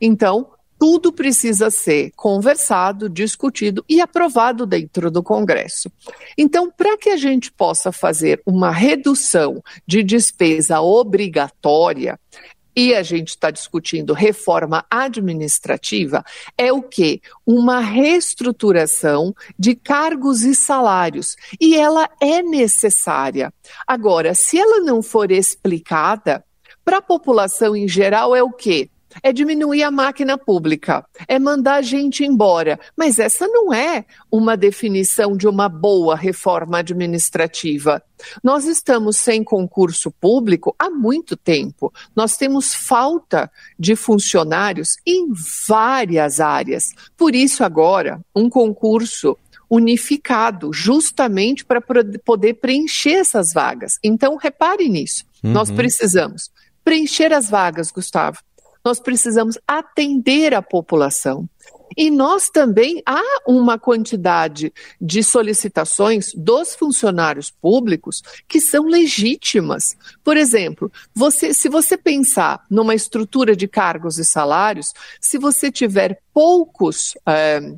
Então, 0.00 0.50
tudo 0.78 1.12
precisa 1.12 1.70
ser 1.70 2.12
conversado, 2.14 3.08
discutido 3.08 3.84
e 3.88 4.00
aprovado 4.00 4.66
dentro 4.66 5.10
do 5.10 5.22
Congresso. 5.22 5.90
Então, 6.36 6.70
para 6.70 6.96
que 6.98 7.10
a 7.10 7.16
gente 7.16 7.50
possa 7.50 7.90
fazer 7.90 8.42
uma 8.44 8.70
redução 8.70 9.62
de 9.86 10.02
despesa 10.02 10.80
obrigatória, 10.80 12.18
e 12.76 12.94
a 12.94 13.02
gente 13.02 13.30
está 13.30 13.50
discutindo 13.50 14.12
reforma 14.12 14.84
administrativa, 14.90 16.22
é 16.58 16.70
o 16.70 16.82
que? 16.82 17.22
Uma 17.46 17.80
reestruturação 17.80 19.34
de 19.58 19.74
cargos 19.74 20.42
e 20.42 20.54
salários. 20.54 21.36
E 21.58 21.74
ela 21.74 22.08
é 22.20 22.42
necessária. 22.42 23.52
Agora, 23.86 24.34
se 24.34 24.58
ela 24.58 24.80
não 24.80 25.02
for 25.02 25.30
explicada, 25.30 26.44
para 26.84 26.98
a 26.98 27.02
população 27.02 27.74
em 27.74 27.88
geral 27.88 28.36
é 28.36 28.42
o 28.42 28.52
quê? 28.52 28.90
É 29.22 29.32
diminuir 29.32 29.82
a 29.82 29.90
máquina 29.90 30.36
pública, 30.38 31.04
é 31.26 31.38
mandar 31.38 31.76
a 31.76 31.82
gente 31.82 32.24
embora. 32.24 32.78
Mas 32.96 33.18
essa 33.18 33.46
não 33.46 33.72
é 33.72 34.04
uma 34.30 34.56
definição 34.56 35.36
de 35.36 35.48
uma 35.48 35.68
boa 35.68 36.16
reforma 36.16 36.78
administrativa. 36.78 38.02
Nós 38.42 38.66
estamos 38.66 39.16
sem 39.16 39.44
concurso 39.44 40.10
público 40.10 40.74
há 40.78 40.90
muito 40.90 41.36
tempo. 41.36 41.92
Nós 42.14 42.36
temos 42.36 42.74
falta 42.74 43.50
de 43.78 43.94
funcionários 43.94 44.96
em 45.06 45.28
várias 45.68 46.40
áreas. 46.40 46.90
Por 47.16 47.34
isso, 47.34 47.62
agora, 47.62 48.20
um 48.34 48.48
concurso 48.48 49.36
unificado, 49.68 50.72
justamente 50.72 51.64
para 51.64 51.82
poder 52.24 52.54
preencher 52.54 53.14
essas 53.14 53.52
vagas. 53.52 53.98
Então, 54.02 54.36
repare 54.36 54.88
nisso. 54.88 55.24
Uhum. 55.42 55.52
Nós 55.52 55.70
precisamos 55.70 56.50
preencher 56.84 57.32
as 57.32 57.50
vagas, 57.50 57.90
Gustavo 57.90 58.38
nós 58.86 59.00
precisamos 59.00 59.58
atender 59.66 60.54
a 60.54 60.62
população. 60.62 61.48
E 61.96 62.08
nós 62.08 62.48
também 62.48 63.02
há 63.04 63.20
uma 63.44 63.80
quantidade 63.80 64.72
de 65.00 65.24
solicitações 65.24 66.32
dos 66.36 66.76
funcionários 66.76 67.50
públicos 67.50 68.22
que 68.46 68.60
são 68.60 68.84
legítimas. 68.84 69.96
Por 70.22 70.36
exemplo, 70.36 70.92
você, 71.12 71.52
se 71.52 71.68
você 71.68 71.96
pensar 71.96 72.64
numa 72.70 72.94
estrutura 72.94 73.56
de 73.56 73.66
cargos 73.66 74.18
e 74.18 74.24
salários, 74.24 74.92
se 75.20 75.36
você 75.36 75.68
tiver 75.68 76.20
poucos, 76.32 77.14
é, 77.26 77.74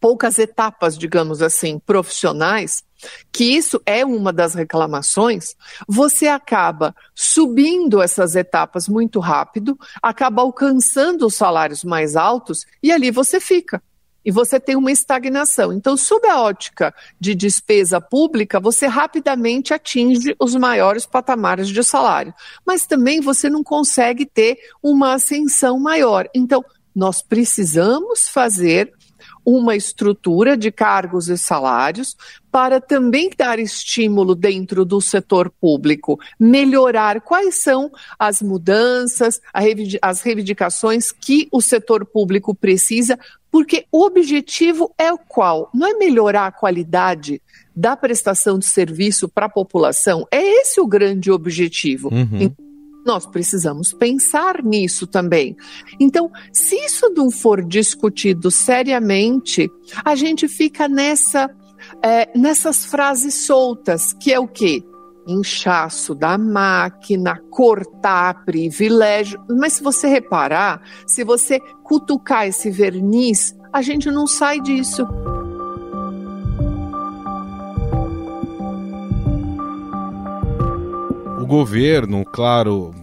poucas 0.00 0.40
etapas, 0.40 0.98
digamos 0.98 1.40
assim, 1.40 1.78
profissionais, 1.78 2.82
que 3.30 3.44
isso 3.44 3.80
é 3.84 4.04
uma 4.04 4.32
das 4.32 4.54
reclamações, 4.54 5.54
você 5.86 6.26
acaba 6.26 6.94
subindo 7.14 8.02
essas 8.02 8.34
etapas 8.34 8.88
muito 8.88 9.20
rápido, 9.20 9.78
acaba 10.02 10.42
alcançando 10.42 11.26
os 11.26 11.34
salários 11.34 11.84
mais 11.84 12.16
altos 12.16 12.66
e 12.82 12.92
ali 12.92 13.10
você 13.10 13.40
fica. 13.40 13.82
E 14.24 14.30
você 14.30 14.60
tem 14.60 14.76
uma 14.76 14.92
estagnação. 14.92 15.72
Então, 15.72 15.96
sob 15.96 16.28
a 16.28 16.40
ótica 16.40 16.94
de 17.18 17.34
despesa 17.34 18.00
pública, 18.00 18.60
você 18.60 18.86
rapidamente 18.86 19.74
atinge 19.74 20.36
os 20.38 20.54
maiores 20.54 21.04
patamares 21.04 21.68
de 21.68 21.82
salário. 21.82 22.32
Mas 22.64 22.86
também 22.86 23.20
você 23.20 23.50
não 23.50 23.64
consegue 23.64 24.24
ter 24.24 24.58
uma 24.80 25.14
ascensão 25.14 25.78
maior. 25.80 26.28
Então, 26.32 26.64
nós 26.94 27.20
precisamos 27.20 28.28
fazer 28.28 28.92
uma 29.44 29.76
estrutura 29.76 30.56
de 30.56 30.70
cargos 30.70 31.28
e 31.28 31.36
salários 31.36 32.16
para 32.50 32.80
também 32.80 33.30
dar 33.36 33.58
estímulo 33.58 34.34
dentro 34.34 34.84
do 34.84 35.00
setor 35.00 35.50
público, 35.50 36.20
melhorar 36.38 37.20
quais 37.20 37.56
são 37.56 37.90
as 38.18 38.42
mudanças, 38.42 39.40
as 40.00 40.20
reivindicações 40.20 41.10
que 41.10 41.48
o 41.50 41.60
setor 41.60 42.04
público 42.04 42.54
precisa, 42.54 43.18
porque 43.50 43.86
o 43.90 44.04
objetivo 44.04 44.92
é 44.98 45.12
o 45.12 45.18
qual? 45.18 45.70
Não 45.74 45.86
é 45.86 45.94
melhorar 45.94 46.46
a 46.46 46.52
qualidade 46.52 47.40
da 47.74 47.96
prestação 47.96 48.58
de 48.58 48.66
serviço 48.66 49.28
para 49.28 49.46
a 49.46 49.50
população, 49.50 50.26
é 50.30 50.60
esse 50.60 50.80
o 50.80 50.86
grande 50.86 51.30
objetivo. 51.30 52.10
Uhum 52.12 52.54
nós 53.04 53.26
precisamos 53.26 53.92
pensar 53.92 54.62
nisso 54.62 55.06
também. 55.06 55.56
Então, 55.98 56.30
se 56.52 56.76
isso 56.76 57.10
não 57.10 57.30
for 57.30 57.64
discutido 57.64 58.50
seriamente, 58.50 59.70
a 60.04 60.14
gente 60.14 60.48
fica 60.48 60.88
nessa, 60.88 61.50
é, 62.02 62.30
nessas 62.38 62.84
frases 62.84 63.46
soltas, 63.46 64.12
que 64.12 64.32
é 64.32 64.38
o 64.38 64.46
quê? 64.46 64.82
Inchaço 65.26 66.14
da 66.14 66.36
máquina, 66.36 67.40
cortar 67.50 68.44
privilégio. 68.44 69.40
Mas 69.48 69.74
se 69.74 69.82
você 69.82 70.08
reparar, 70.08 70.82
se 71.06 71.22
você 71.22 71.60
cutucar 71.84 72.46
esse 72.46 72.70
verniz, 72.70 73.54
a 73.72 73.82
gente 73.82 74.10
não 74.10 74.26
sai 74.26 74.60
disso. 74.60 75.06
Governo, 81.52 82.24
claro, 82.24 82.94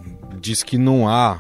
diz 0.41 0.63
que 0.63 0.75
não 0.75 1.07
há 1.07 1.39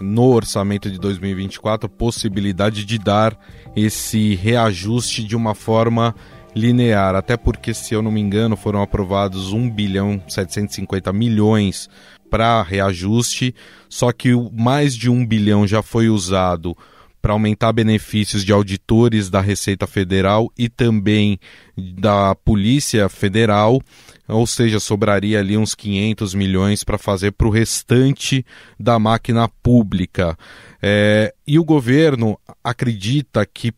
no 0.00 0.24
orçamento 0.24 0.90
de 0.90 0.98
2024 0.98 1.88
possibilidade 1.88 2.84
de 2.84 2.98
dar 2.98 3.38
esse 3.76 4.34
reajuste 4.34 5.22
de 5.22 5.36
uma 5.36 5.54
forma 5.54 6.16
linear, 6.56 7.14
até 7.14 7.36
porque, 7.36 7.72
se 7.72 7.94
eu 7.94 8.02
não 8.02 8.10
me 8.10 8.20
engano, 8.20 8.56
foram 8.56 8.82
aprovados 8.82 9.52
1 9.52 9.70
bilhão 9.70 10.20
750 10.26 11.12
milhões 11.12 11.88
para 12.28 12.60
reajuste, 12.60 13.54
só 13.88 14.10
que 14.10 14.32
mais 14.52 14.96
de 14.96 15.08
1 15.08 15.24
bilhão 15.28 15.64
já 15.64 15.80
foi 15.80 16.08
usado 16.08 16.76
para 17.22 17.34
aumentar 17.34 17.72
benefícios 17.72 18.44
de 18.44 18.52
auditores 18.52 19.30
da 19.30 19.40
Receita 19.40 19.86
Federal 19.86 20.50
e 20.58 20.68
também 20.68 21.38
da 21.76 22.34
Polícia 22.34 23.08
Federal, 23.08 23.80
ou 24.28 24.46
seja, 24.46 24.78
sobraria 24.78 25.38
ali 25.40 25.56
uns 25.56 25.74
500 25.74 26.34
milhões 26.34 26.84
para 26.84 26.98
fazer 26.98 27.32
para 27.32 27.48
o 27.48 27.50
restante 27.50 28.44
da 28.78 28.98
máquina 28.98 29.48
pública. 29.62 30.36
É, 30.82 31.34
e 31.46 31.58
o 31.58 31.64
governo 31.64 32.38
acredita 32.62 33.44
que 33.46 33.72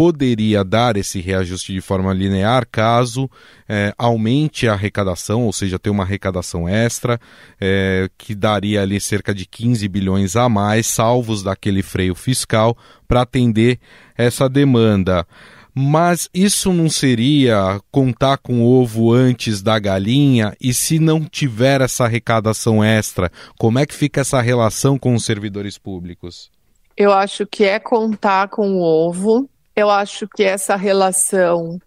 poderia 0.00 0.64
dar 0.64 0.96
esse 0.96 1.20
reajuste 1.20 1.74
de 1.74 1.80
forma 1.82 2.14
linear 2.14 2.66
caso 2.72 3.30
é, 3.68 3.92
aumente 3.98 4.66
a 4.66 4.72
arrecadação, 4.72 5.42
ou 5.44 5.52
seja, 5.52 5.78
ter 5.78 5.90
uma 5.90 6.04
arrecadação 6.04 6.66
extra, 6.66 7.20
é, 7.60 8.08
que 8.16 8.34
daria 8.34 8.80
ali 8.80 8.98
cerca 8.98 9.34
de 9.34 9.44
15 9.44 9.86
bilhões 9.88 10.36
a 10.36 10.48
mais, 10.48 10.86
salvos 10.86 11.42
daquele 11.42 11.82
freio 11.82 12.14
fiscal, 12.14 12.74
para 13.06 13.20
atender 13.20 13.78
essa 14.16 14.48
demanda. 14.48 15.26
Mas 15.74 16.28
isso 16.34 16.72
não 16.72 16.88
seria 16.88 17.80
contar 17.90 18.38
com 18.38 18.62
o 18.62 18.66
ovo 18.66 19.12
antes 19.12 19.62
da 19.62 19.78
galinha? 19.78 20.54
E 20.60 20.74
se 20.74 20.98
não 20.98 21.24
tiver 21.24 21.80
essa 21.80 22.04
arrecadação 22.04 22.82
extra, 22.82 23.30
como 23.58 23.78
é 23.78 23.86
que 23.86 23.94
fica 23.94 24.20
essa 24.20 24.40
relação 24.40 24.98
com 24.98 25.14
os 25.14 25.24
servidores 25.24 25.78
públicos? 25.78 26.50
Eu 26.96 27.12
acho 27.12 27.46
que 27.46 27.64
é 27.64 27.78
contar 27.78 28.48
com 28.48 28.74
o 28.74 28.82
ovo 28.82 29.48
eu 29.80 29.90
acho 29.90 30.28
que 30.28 30.42
essa 30.42 30.76
relação 30.76 31.78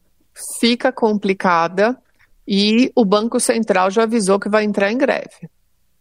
fica 0.60 0.91
complicada 0.91 1.98
e 2.48 2.91
o 2.96 3.06
Banco 3.06 3.39
Central 3.39 3.91
já 3.91 4.04
avisou 4.04 4.39
que 4.39 4.50
vai 4.50 4.63
entrar 4.63 4.91
em 4.91 4.98
greve. 4.98 5.50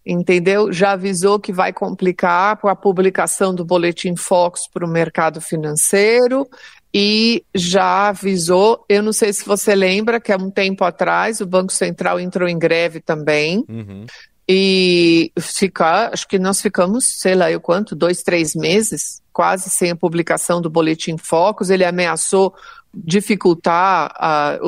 Entendeu? 0.05 0.73
Já 0.73 0.93
avisou 0.93 1.39
que 1.39 1.53
vai 1.53 1.73
complicar 1.73 2.59
a 2.63 2.75
publicação 2.75 3.55
do 3.55 3.65
boletim 3.65 4.17
Fox 4.17 4.69
para 4.73 4.85
o 4.85 4.89
mercado 4.89 5.41
financeiro 5.41 6.49
e 6.93 7.45
já 7.55 8.09
avisou. 8.09 8.85
Eu 8.89 9.03
não 9.03 9.13
sei 9.13 9.33
se 9.33 9.45
você 9.45 9.75
lembra 9.75 10.21
que 10.21 10.33
há 10.33 10.37
um 10.37 10.51
tempo 10.51 10.85
atrás 10.85 11.41
o 11.41 11.47
Banco 11.47 11.73
Central 11.73 12.19
entrou 12.19 12.49
em 12.49 12.59
greve 12.59 13.01
também. 13.01 13.65
Uhum. 13.69 14.05
E 14.49 15.33
ficar, 15.39 16.13
acho 16.13 16.27
que 16.27 16.39
nós 16.39 16.61
ficamos, 16.61 17.21
sei 17.21 17.35
lá 17.37 17.51
eu 17.51 17.61
quanto, 17.61 17.95
dois, 17.95 18.23
três 18.23 18.55
meses 18.55 19.23
quase 19.33 19.71
sem 19.71 19.91
a 19.91 19.97
publicação 19.97 20.61
do 20.61 20.69
Boletim 20.69 21.17
Focus. 21.17 21.71
Ele 21.71 21.85
ameaçou 21.85 22.55
dificultar 22.95 24.13
a, 24.17 24.59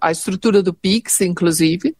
a 0.00 0.12
estrutura 0.12 0.62
do 0.62 0.72
PIX, 0.72 1.22
inclusive. 1.22 1.96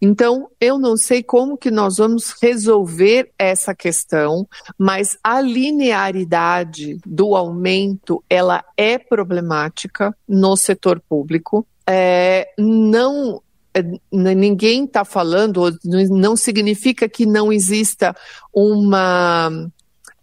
Então, 0.00 0.50
eu 0.60 0.78
não 0.78 0.96
sei 0.96 1.22
como 1.22 1.56
que 1.56 1.70
nós 1.70 1.96
vamos 1.96 2.34
resolver 2.42 3.30
essa 3.38 3.74
questão, 3.74 4.46
mas 4.78 5.16
a 5.22 5.40
linearidade 5.40 6.98
do 7.06 7.34
aumento, 7.34 8.22
ela 8.28 8.64
é 8.76 8.98
problemática 8.98 10.14
no 10.28 10.56
setor 10.56 11.00
público. 11.00 11.66
É, 11.86 12.48
não 12.58 13.42
é, 13.74 13.82
ninguém 14.12 14.84
está 14.84 15.04
falando, 15.04 15.76
não 15.84 16.36
significa 16.36 17.08
que 17.08 17.26
não 17.26 17.52
exista 17.52 18.14
uma 18.52 19.50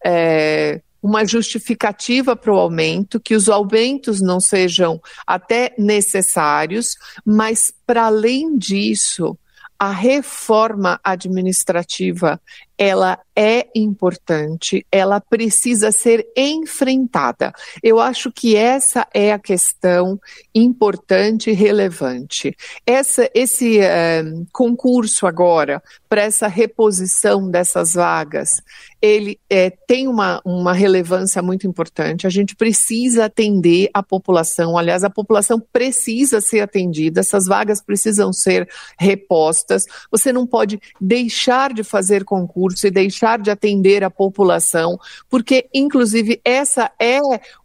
é, 0.03 0.81
uma 1.01 1.25
justificativa 1.25 2.36
para 2.36 2.53
o 2.53 2.60
aumento, 2.60 3.19
que 3.19 3.36
os 3.36 3.49
aumentos 3.49 4.21
não 4.21 4.39
sejam 4.39 5.01
até 5.25 5.73
necessários, 5.77 6.95
mas 7.25 7.73
para 7.86 8.05
além 8.05 8.55
disso, 8.57 9.36
a 9.84 9.89
reforma 9.89 11.00
administrativa 11.04 12.39
ela 12.84 13.20
é 13.36 13.67
importante, 13.76 14.84
ela 14.91 15.22
precisa 15.22 15.91
ser 15.91 16.28
enfrentada. 16.36 17.54
Eu 17.84 18.00
acho 18.00 18.32
que 18.32 18.56
essa 18.56 19.08
é 19.13 19.32
a 19.32 19.38
questão 19.38 20.20
importante 20.54 21.52
e 21.52 21.54
relevante. 21.54 22.56
Essa, 22.84 23.30
esse 23.36 23.80
é, 23.80 24.24
concurso 24.52 25.28
agora 25.28 25.80
para 26.10 26.24
essa 26.24 26.48
reposição 26.48 27.52
dessas 27.52 27.94
vagas, 27.94 28.63
ele 29.00 29.39
é, 29.48 29.70
tem 29.70 30.08
uma, 30.08 30.41
uma 30.44 30.74
relevância 30.74 31.41
muito 31.41 31.67
importante. 31.67 32.26
A 32.26 32.32
gente 32.32 32.56
precisa 32.56 33.26
atender 33.26 33.89
a 33.94 34.02
população. 34.02 34.76
Aliás, 34.76 35.04
a 35.04 35.10
população 35.10 35.60
precisa 35.72 36.41
ser 36.41 36.62
atendida. 36.62 37.20
Essas 37.20 37.46
vagas 37.46 37.80
precisam 37.80 38.34
ser 38.34 38.67
repostas. 38.98 39.86
Você 40.12 40.34
não 40.34 40.48
pode 40.48 40.80
deixar 41.00 41.74
de 41.74 41.84
fazer 41.84 42.26
concurso 42.26 42.70
recurso 42.71 42.88
e 42.88 42.91
deixar 42.91 43.39
de 43.39 43.51
atender 43.51 44.03
a 44.03 44.10
população, 44.10 44.99
porque 45.29 45.67
inclusive 45.73 46.39
essa 46.43 46.91
é 46.99 47.19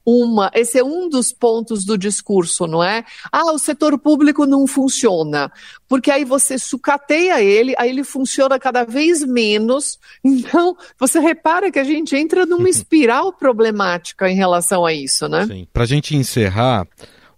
uma, 0.05 0.51
esse 0.55 0.79
é 0.79 0.85
um 0.85 1.09
dos 1.09 1.33
pontos 1.33 1.85
do 1.85 1.97
discurso, 1.97 2.66
não 2.66 2.83
é? 2.83 3.05
Ah, 3.33 3.53
o 3.53 3.59
setor 3.59 3.99
público 3.99 4.47
não 4.47 4.66
funciona, 4.66 5.51
porque 5.88 6.11
aí 6.11 6.25
você 6.25 6.59
sucateia 6.59 7.42
ele, 7.42 7.75
aí 7.79 7.90
ele 7.90 8.05
funciona 8.05 8.59
cada 8.59 8.85
vez 8.85 9.25
menos. 9.25 9.99
Então, 10.25 10.77
você 10.99 11.19
repara 11.19 11.71
que 11.71 11.79
a 11.79 11.85
gente 11.85 12.14
entra 12.14 12.47
numa 12.47 12.69
espiral 12.71 13.33
problemática 13.33 14.31
em 14.31 14.37
relação 14.37 14.85
a 14.85 14.92
isso, 14.92 15.29
né? 15.29 15.47
Sim. 15.47 15.66
Para 15.73 15.85
a 15.85 15.87
gente 15.87 16.14
encerrar, 16.14 16.87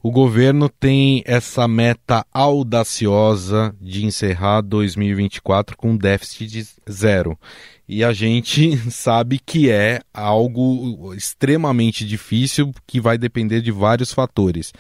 o 0.02 0.11
governo 0.11 0.68
tem 0.68 1.22
essa 1.26 1.66
meta 1.66 2.24
audaciosa 2.32 3.74
de 3.80 4.04
encerrar 4.04 4.61
2024 4.61 5.76
com 5.76 5.96
déficit 5.96 6.46
de 6.46 6.66
zero. 6.90 7.38
E 7.88 8.04
a 8.04 8.12
gente 8.12 8.76
sabe 8.90 9.38
que 9.38 9.70
é 9.70 10.00
algo 10.14 11.12
extremamente 11.14 12.06
difícil, 12.06 12.72
que 12.87 13.00
vai 13.00 13.18
depender 13.18 13.61
de 13.61 13.72
vários 13.72 14.12
fatores. 14.12 14.72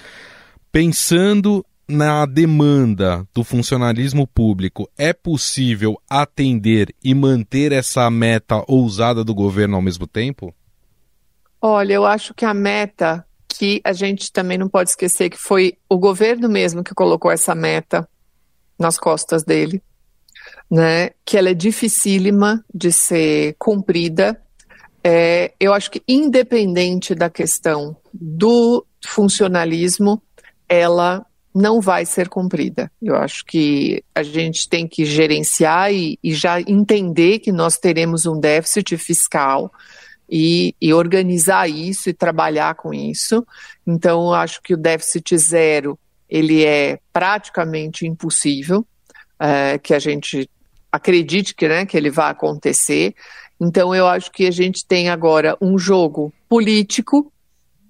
Pensando 0.70 1.64
na 1.88 2.26
demanda 2.26 3.26
do 3.34 3.42
funcionalismo 3.42 4.26
público, 4.26 4.88
é 4.96 5.12
possível 5.12 6.00
atender 6.08 6.94
e 7.02 7.14
manter 7.14 7.72
essa 7.72 8.08
meta 8.10 8.62
ousada 8.68 9.24
do 9.24 9.34
governo 9.34 9.76
ao 9.76 9.82
mesmo 9.82 10.06
tempo? 10.06 10.54
Olha, 11.60 11.94
eu 11.94 12.04
acho 12.06 12.34
que 12.34 12.44
a 12.44 12.54
meta 12.54 13.24
que 13.58 13.80
a 13.82 13.92
gente 13.92 14.30
também 14.30 14.56
não 14.56 14.68
pode 14.68 14.90
esquecer 14.90 15.28
que 15.28 15.36
foi 15.36 15.76
o 15.88 15.98
governo 15.98 16.48
mesmo 16.48 16.84
que 16.84 16.94
colocou 16.94 17.28
essa 17.28 17.56
meta 17.56 18.08
nas 18.78 18.96
costas 18.96 19.42
dele, 19.42 19.82
né? 20.70 21.10
Que 21.24 21.36
ela 21.36 21.50
é 21.50 21.54
dificílima 21.54 22.64
de 22.72 22.92
ser 22.92 23.56
cumprida. 23.58 24.40
É, 25.02 25.52
eu 25.58 25.74
acho 25.74 25.90
que 25.90 26.00
independente 26.06 27.16
da 27.16 27.28
questão 27.28 27.96
do 28.14 28.86
funcionalismo, 29.04 30.22
ela 30.68 31.26
não 31.52 31.80
vai 31.80 32.06
ser 32.06 32.28
cumprida. 32.28 32.92
Eu 33.02 33.16
acho 33.16 33.44
que 33.44 34.04
a 34.14 34.22
gente 34.22 34.68
tem 34.68 34.86
que 34.86 35.04
gerenciar 35.04 35.92
e, 35.92 36.16
e 36.22 36.32
já 36.32 36.60
entender 36.60 37.40
que 37.40 37.50
nós 37.50 37.76
teremos 37.76 38.24
um 38.24 38.38
déficit 38.38 38.96
fiscal 38.96 39.72
e, 40.28 40.74
e, 40.80 40.92
organizar 40.92 41.68
isso 41.68 42.10
e 42.10 42.14
trabalhar 42.14 42.74
com 42.74 42.92
isso. 42.92 43.46
Então, 43.86 44.32
acho 44.32 44.60
que 44.62 44.74
o 44.74 44.76
déficit 44.76 45.36
zero 45.38 45.98
ele 46.28 46.64
é 46.64 46.98
praticamente 47.12 48.06
impossível 48.06 48.86
é, 49.40 49.78
que 49.78 49.94
a 49.94 49.98
gente 49.98 50.48
acredite 50.92 51.54
que, 51.54 51.66
né, 51.66 51.86
que 51.86 51.96
ele 51.96 52.10
vai 52.10 52.30
acontecer. 52.30 53.14
Então, 53.60 53.94
eu 53.94 54.06
acho 54.06 54.30
que 54.30 54.46
a 54.46 54.50
gente 54.50 54.86
tem 54.86 55.08
agora 55.08 55.56
um 55.60 55.78
jogo 55.78 56.32
político 56.48 57.32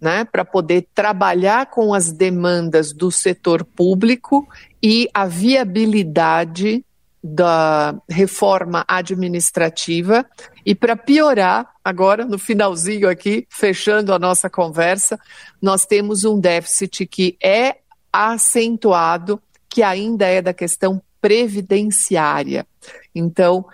né, 0.00 0.24
para 0.24 0.44
poder 0.44 0.86
trabalhar 0.94 1.66
com 1.66 1.92
as 1.92 2.12
demandas 2.12 2.92
do 2.92 3.10
setor 3.10 3.64
público 3.64 4.46
e 4.82 5.08
a 5.12 5.26
viabilidade 5.26 6.84
da 7.22 7.94
reforma 8.08 8.84
administrativa 8.86 10.24
e 10.64 10.74
para 10.74 10.96
piorar, 10.96 11.68
agora 11.84 12.24
no 12.24 12.38
finalzinho 12.38 13.08
aqui, 13.08 13.46
fechando 13.50 14.12
a 14.12 14.18
nossa 14.18 14.48
conversa, 14.48 15.18
nós 15.60 15.84
temos 15.84 16.24
um 16.24 16.38
déficit 16.38 17.06
que 17.06 17.36
é 17.42 17.78
acentuado, 18.12 19.40
que 19.68 19.82
ainda 19.82 20.26
é 20.26 20.40
da 20.40 20.54
questão 20.54 21.02
previdenciária. 21.20 22.66
Então, 23.14 23.64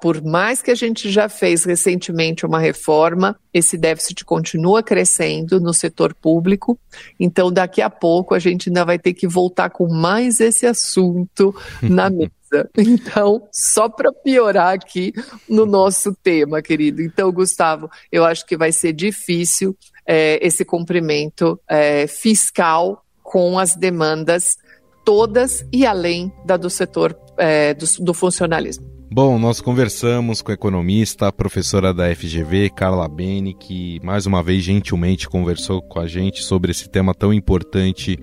por 0.00 0.22
mais 0.22 0.60
que 0.60 0.70
a 0.70 0.74
gente 0.74 1.10
já 1.10 1.28
fez 1.28 1.64
recentemente 1.64 2.44
uma 2.44 2.58
reforma, 2.58 3.38
esse 3.54 3.78
déficit 3.78 4.24
continua 4.24 4.82
crescendo 4.82 5.60
no 5.60 5.72
setor 5.72 6.14
público. 6.14 6.78
Então, 7.18 7.52
daqui 7.52 7.80
a 7.80 7.88
pouco, 7.88 8.34
a 8.34 8.38
gente 8.38 8.68
ainda 8.68 8.84
vai 8.84 8.98
ter 8.98 9.14
que 9.14 9.28
voltar 9.28 9.70
com 9.70 9.88
mais 9.88 10.40
esse 10.40 10.66
assunto 10.66 11.54
na 11.82 12.10
mesa. 12.10 12.32
Então, 12.76 13.46
só 13.52 13.88
para 13.88 14.12
piorar 14.12 14.74
aqui 14.74 15.12
no 15.48 15.66
nosso 15.66 16.14
tema, 16.22 16.62
querido. 16.62 17.02
Então, 17.02 17.32
Gustavo, 17.32 17.90
eu 18.10 18.24
acho 18.24 18.46
que 18.46 18.56
vai 18.56 18.72
ser 18.72 18.92
difícil 18.92 19.76
é, 20.06 20.44
esse 20.44 20.64
cumprimento 20.64 21.60
é, 21.68 22.06
fiscal 22.06 23.04
com 23.22 23.58
as 23.58 23.76
demandas 23.76 24.56
todas 25.04 25.64
e 25.72 25.86
além 25.86 26.32
da 26.44 26.56
do 26.56 26.70
setor 26.70 27.18
é, 27.36 27.74
do, 27.74 27.86
do 28.00 28.14
funcionalismo. 28.14 28.98
Bom, 29.10 29.38
nós 29.38 29.58
conversamos 29.58 30.42
com 30.42 30.50
a 30.50 30.54
economista, 30.54 31.28
a 31.28 31.32
professora 31.32 31.94
da 31.94 32.14
FGV, 32.14 32.68
Carla 32.68 33.08
Beni, 33.08 33.54
que 33.54 33.98
mais 34.04 34.26
uma 34.26 34.42
vez 34.42 34.62
gentilmente 34.62 35.26
conversou 35.26 35.80
com 35.80 35.98
a 35.98 36.06
gente 36.06 36.42
sobre 36.42 36.72
esse 36.72 36.90
tema 36.90 37.14
tão 37.14 37.32
importante 37.32 38.18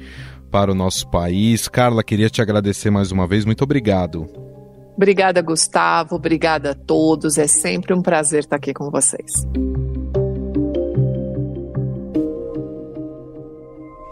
para 0.55 0.71
o 0.71 0.73
nosso 0.73 1.05
país. 1.09 1.67
Carla, 1.67 2.01
queria 2.01 2.29
te 2.29 2.41
agradecer 2.41 2.89
mais 2.89 3.11
uma 3.11 3.27
vez. 3.27 3.43
Muito 3.43 3.61
obrigado. 3.61 4.25
Obrigada, 4.95 5.41
Gustavo. 5.41 6.15
Obrigada 6.15 6.71
a 6.71 6.73
todos. 6.73 7.37
É 7.37 7.45
sempre 7.45 7.93
um 7.93 8.01
prazer 8.01 8.39
estar 8.39 8.55
aqui 8.55 8.73
com 8.73 8.89
vocês. 8.89 9.33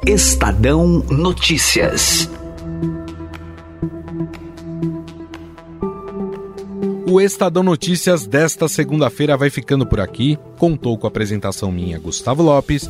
Estadão 0.05 0.85
Notícias. 1.09 2.29
O 7.07 7.21
Estadão 7.21 7.63
Notícias 7.63 8.27
desta 8.27 8.67
segunda-feira 8.67 9.37
vai 9.37 9.49
ficando 9.49 9.85
por 9.85 10.01
aqui. 10.01 10.37
Contou 10.57 10.97
com 10.97 11.07
a 11.07 11.09
apresentação 11.09 11.71
minha, 11.71 11.97
Gustavo 11.97 12.43
Lopes. 12.43 12.89